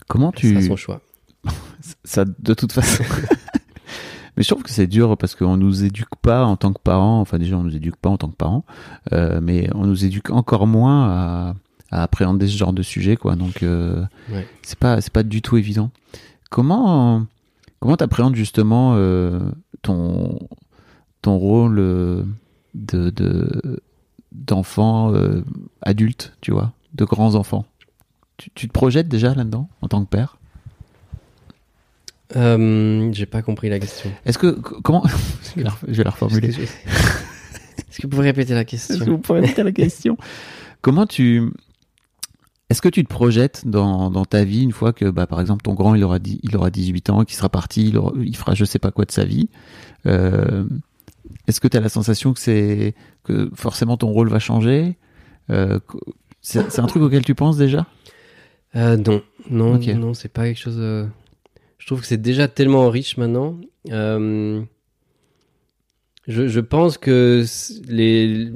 [0.08, 0.62] Comment C'est tu.
[0.64, 1.02] son choix.
[2.04, 3.04] Ça, de toute façon.
[4.42, 7.22] Mais je trouve que c'est dur parce qu'on nous éduque pas en tant que parents.
[7.22, 8.66] Enfin, déjà, on nous éduque pas en tant que parents,
[9.14, 11.56] euh, mais on nous éduque encore moins à,
[11.92, 13.36] à appréhender ce genre de sujet, quoi.
[13.36, 14.48] Donc, euh, Ouais.
[14.64, 15.92] c'est pas, c'est pas du tout évident.
[16.50, 17.24] Comment,
[17.82, 19.42] comment t'appréhendes justement euh,
[19.84, 20.40] ton,
[21.22, 22.24] ton rôle euh,
[22.74, 23.80] de, de
[24.32, 25.14] d'enfant
[25.84, 27.66] adulte, tu vois, de grands enfants.
[28.38, 30.40] Tu, tu te projettes déjà là-dedans en tant que père?
[32.36, 34.12] Euh, J'ai pas compris la question.
[34.26, 35.04] Est-ce que comment?
[35.44, 36.48] Je vais la- je vais la reformuler.
[36.50, 38.96] Est-ce que, vous pouvez répéter la question?
[38.96, 40.18] Est-ce que vous pourrez répéter la question?
[40.82, 41.52] Comment tu
[42.70, 45.62] est-ce que tu te projettes dans, dans ta vie une fois que, bah, par exemple,
[45.62, 48.34] ton grand il aura, dit, il aura 18 ans, qu'il sera parti, il, aura- il
[48.38, 49.50] fera je sais pas quoi de sa vie
[50.06, 50.64] euh,
[51.50, 54.96] Est-ce que tu as la sensation que, c'est, que forcément ton rôle va changer?
[55.50, 55.80] Euh,
[56.40, 57.88] c'est, un truc auquel tu penses déjà?
[58.78, 59.88] Euh, non, non, Ok.
[59.88, 60.80] non, c'est pas quelque chose.
[61.82, 63.60] Je trouve que c'est déjà tellement riche maintenant.
[63.90, 64.62] Euh,
[66.28, 67.44] Je, pense que
[67.90, 68.52] les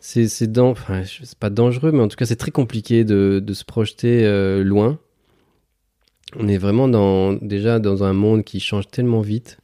[0.00, 1.04] c'est c'est enfin,
[1.38, 4.98] pas dangereux, mais en tout cas, c'est très compliqué de, se projeter euh, loin.
[6.36, 9.58] On est vraiment déjà dans un monde qui change tellement vite.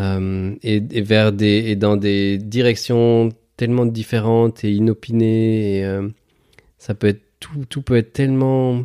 [0.00, 5.78] Euh, et, vers des, et dans des directions tellement différentes et inopinées.
[5.78, 6.00] Et,
[6.78, 8.84] ça peut être, tout, tout peut être tellement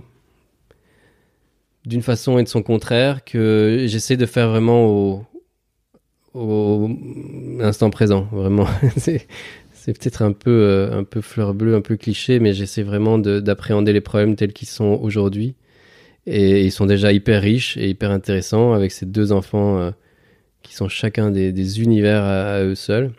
[1.86, 5.25] d'une façon et de son contraire que j'essaie de faire vraiment au,
[6.33, 6.89] au
[7.61, 8.27] instant présent.
[8.31, 8.67] Vraiment,
[8.97, 9.27] c'est
[9.86, 13.39] peut-être un peu, euh, un peu fleur bleue, un peu cliché, mais j'essaie vraiment de-
[13.39, 15.55] d'appréhender les problèmes tels qu'ils sont aujourd'hui.
[16.27, 19.91] Et ils sont déjà hyper riches et hyper intéressants avec ces deux enfants euh,
[20.63, 23.11] qui sont chacun des, des univers à, eux seuls.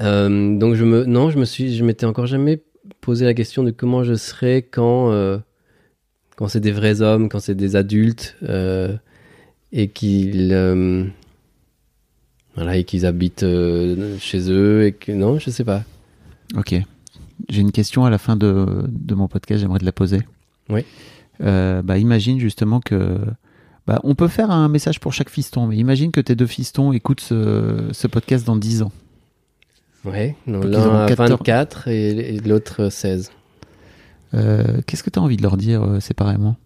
[0.00, 2.62] Euh, donc je me, non, je me suis, je m'étais encore jamais
[3.00, 5.10] posé la question de comment je serais quand,
[6.36, 8.96] quand c'est des vrais hommes, quand c'est des adultes euh,
[9.72, 11.04] et qu'ils, euh,
[12.54, 15.84] voilà, et qu'ils habitent euh, chez eux et que non, je sais pas.
[16.56, 16.74] Ok.
[17.48, 20.20] J'ai une question à la fin de, de mon podcast, j'aimerais te la poser.
[20.68, 20.84] Oui.
[21.40, 23.18] Bah, imagine justement que.
[23.84, 26.92] Bah, on peut faire un message pour chaque fiston, mais imagine que tes deux fistons
[26.92, 28.92] écoutent ce, ce podcast dans 10 ans.
[30.04, 31.30] Ouais, l'un a 14.
[31.30, 33.32] 24 et, et l'autre 16.
[34.34, 36.56] Euh, Qu'est-ce que tu as envie de leur dire euh, séparément?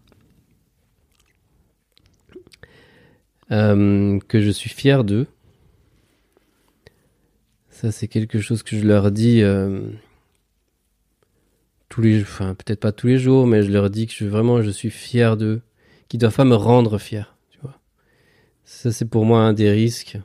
[3.52, 5.26] Euh, que je suis fier d'eux.
[7.70, 9.42] Ça, c'est quelque chose que je leur dis
[11.88, 14.62] tous les, enfin peut-être pas tous les jours, mais je leur dis que je, vraiment
[14.62, 15.60] je suis fier d'eux,
[16.08, 17.36] qu'ils doivent pas me rendre fier.
[17.50, 17.78] Tu vois.
[18.64, 20.18] Ça, c'est pour moi un des risques.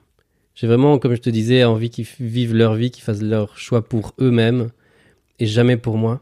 [0.56, 3.84] J'ai vraiment, comme je te disais, envie qu'ils vivent leur vie, qu'ils fassent leur choix
[3.84, 4.70] pour eux-mêmes
[5.40, 6.22] et jamais pour moi.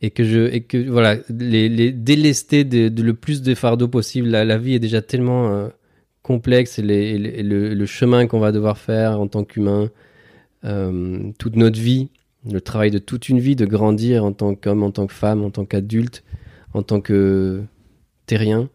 [0.00, 4.28] Et que je, et que voilà, les, les délester de, le plus de fardeaux possible.
[4.28, 5.68] La, vie est déjà tellement euh,
[6.22, 9.90] complexe et, le- chemin qu'on va devoir faire en tant qu'humain,
[10.64, 12.10] euh, toute notre vie,
[12.48, 15.42] le travail de toute une vie, de grandir en tant qu'homme, en tant que femme,
[15.42, 16.22] en tant qu'adulte,
[16.74, 17.62] en tant que
[18.26, 18.68] terrien.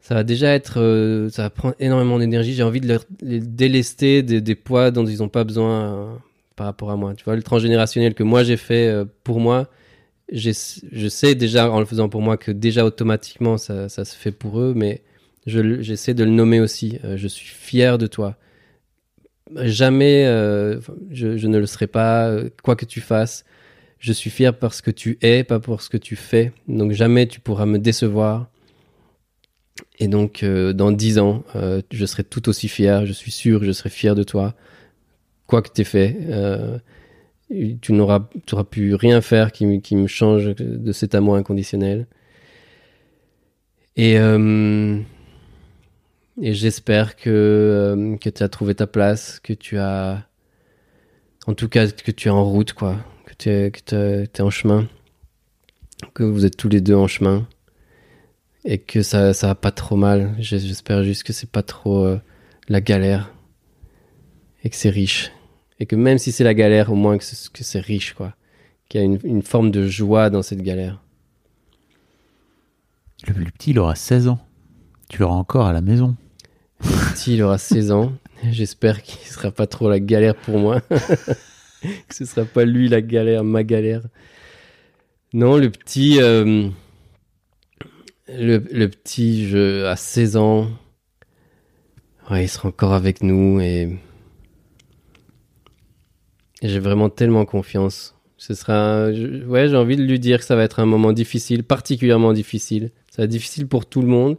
[0.00, 2.54] Ça va déjà être, euh, ça va prendre énormément d'énergie.
[2.54, 6.18] J'ai envie de leur, les délester des, des poids dont ils n'ont pas besoin
[6.54, 7.14] par rapport à moi.
[7.14, 8.94] Tu vois, le transgénérationnel que moi j'ai fait
[9.24, 9.68] pour moi,
[10.32, 14.60] je sais déjà en le faisant pour moi que déjà automatiquement ça, se fait pour
[14.60, 15.02] eux, mais
[15.46, 16.98] j'essaie de le nommer aussi.
[17.04, 18.36] Euh, je suis fier de toi.
[19.54, 23.44] Jamais euh, je, ne le serai pas, euh, quoi que tu fasses.
[24.00, 26.52] Je suis fier parce que tu es, pas pour ce que tu fais.
[26.66, 28.48] Donc jamais tu pourras me décevoir.
[29.98, 31.44] Et donc dans dix ans,
[31.90, 33.06] je serai tout aussi fier.
[33.06, 34.54] Je suis sûr je serai fier de toi,
[35.46, 36.16] quoi que tu aies fait.
[37.48, 42.06] Tu n'auras tu auras pu rien faire qui, me- change de cet amour inconditionnel.
[43.96, 44.98] Et, euh,
[46.42, 50.26] et j'espère que, euh, que tu as trouvé ta place, que tu as.
[51.46, 52.96] En tout cas, que tu es en route, quoi.
[53.26, 54.88] Que tu es, que t'es en chemin.
[56.14, 57.46] Que vous êtes tous les deux en chemin.
[58.64, 60.34] Et que ça, ça va pas trop mal.
[60.40, 62.20] J'espère juste que c'est pas trop euh,
[62.68, 63.32] la galère.
[64.64, 65.30] Et que c'est riche.
[65.78, 68.34] Et que même si c'est la galère, au moins que c'est riche, quoi.
[68.88, 71.02] Qu'il y a une, une forme de joie dans cette galère.
[73.26, 74.38] Le plus petit, il aura 16 ans.
[75.08, 76.16] Tu l'auras encore à la maison.
[76.80, 78.12] petit, il aura 16 ans.
[78.50, 80.80] J'espère qu'il sera pas trop la galère pour moi.
[81.80, 84.02] que ce sera pas lui la galère, ma galère.
[85.32, 86.68] Non, le petit, euh,
[88.28, 90.68] le, le petit, je, à 16 ans,
[92.30, 93.98] ouais, il sera encore avec nous et
[96.62, 98.14] j'ai vraiment tellement confiance.
[98.38, 101.64] Ce sera, ouais, j'ai envie de lui dire que ça va être un moment difficile,
[101.64, 102.90] particulièrement difficile.
[103.10, 104.36] Ça va être difficile pour tout le monde,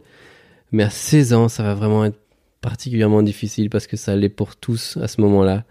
[0.70, 2.18] mais à 16 ans, ça va vraiment être
[2.60, 5.64] particulièrement difficile parce que ça l'est pour tous à ce moment-là.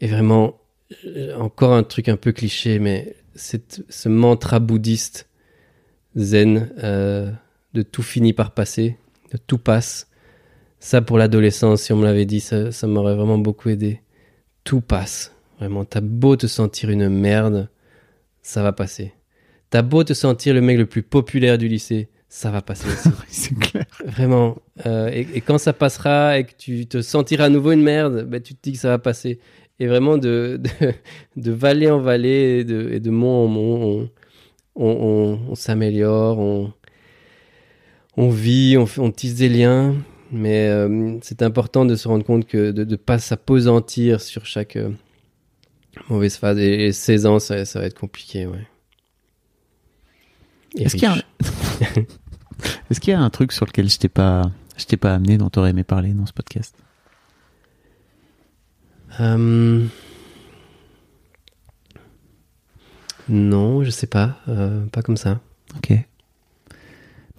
[0.00, 0.58] Et vraiment,
[1.06, 5.28] euh, encore un truc un peu cliché, mais ce mantra bouddhiste
[6.16, 7.30] zen euh,
[7.74, 8.96] de tout finit par passer,
[9.32, 10.08] de tout passe.
[10.80, 14.00] Ça, pour l'adolescence, si on me l'avait dit, ça m'aurait vraiment beaucoup aidé.
[14.64, 15.34] Tout passe.
[15.58, 17.68] Vraiment, t'as beau te sentir une merde,
[18.42, 19.12] ça va passer.
[19.70, 23.10] T'as beau te sentir le mec le plus populaire du lycée, ça va passer aussi.
[23.28, 23.84] c'est clair.
[24.06, 24.56] Vraiment.
[24.86, 28.24] Euh, et, et quand ça passera et que tu te sentiras à nouveau une merde,
[28.28, 29.40] ben, tu te dis que ça va passer.
[29.80, 30.92] Et vraiment de, de,
[31.36, 34.10] de vallée en vallée et de, et de mont en mont, on,
[34.76, 36.72] on, on- on s'améliore, on,
[38.16, 39.94] on vit, on, on tisse des liens.
[40.30, 44.76] Mais euh, c'est important de se rendre compte que de ne pas s'apesantir sur chaque
[44.76, 44.90] euh,
[46.08, 46.58] mauvaise phase.
[46.58, 48.66] Et, et 16 ans, ça, ça va être compliqué, ouais.
[50.76, 51.22] Est-ce qu'il y a un-
[52.90, 55.38] Est-ce qu'il y a un truc sur lequel je t'ai pas, je t'ai pas amené,
[55.38, 56.74] dont t'aurais aimé parler dans ce podcast?
[59.20, 59.86] Euh,
[63.28, 64.38] Non, je sais pas.
[64.48, 65.40] euh, pas comme ça.
[65.76, 65.92] Ok.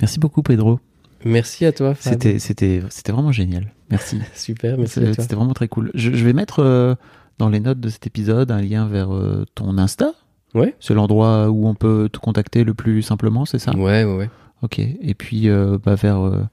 [0.01, 0.79] Merci beaucoup, Pedro.
[1.25, 1.95] Merci à toi.
[1.99, 3.73] C'était, c'était, c'était vraiment génial.
[3.89, 4.19] Merci.
[4.35, 5.91] super, merci C'était vraiment très cool.
[5.95, 6.95] Je, je vais mettre euh,
[7.39, 10.13] dans les notes de cet épisode un lien vers euh, ton Insta.
[10.53, 10.75] Ouais.
[10.79, 13.75] C'est l'endroit où on peut te contacter le plus simplement, c'est ça?
[13.75, 14.29] Ouais, ouais, ouais.
[14.61, 14.79] Ok.
[14.79, 16.43] Et puis euh, bah, vers euh,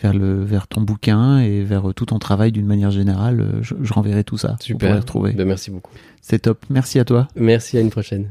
[0.00, 3.92] vers le vers ton bouquin et vers tout ton travail d'une manière générale, je, je
[3.92, 4.56] renverrai tout ça.
[4.60, 4.88] Super.
[4.88, 5.32] pourrez retrouver.
[5.32, 5.92] Ben, merci beaucoup.
[6.20, 6.64] C'est top.
[6.68, 7.28] Merci à toi.
[7.36, 8.30] Merci, à une prochaine.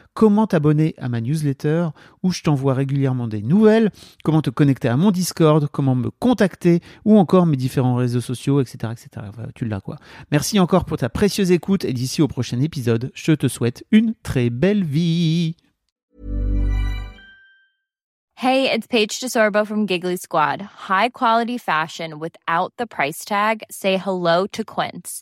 [0.13, 1.87] comment t'abonner à ma newsletter
[2.23, 3.91] où je t'envoie régulièrement des nouvelles,
[4.23, 8.61] comment te connecter à mon Discord, comment me contacter ou encore mes différents réseaux sociaux,
[8.61, 8.91] etc.
[8.91, 9.27] etc.
[9.55, 9.97] Tu l'as quoi.
[10.31, 14.13] Merci encore pour ta précieuse écoute et d'ici au prochain épisode, je te souhaite une
[14.23, 15.55] très belle vie.
[18.35, 20.63] Hey, it's Paige DeSorbo from Giggly Squad.
[20.89, 23.61] High quality fashion without the price tag.
[23.69, 25.21] Say hello to Quince.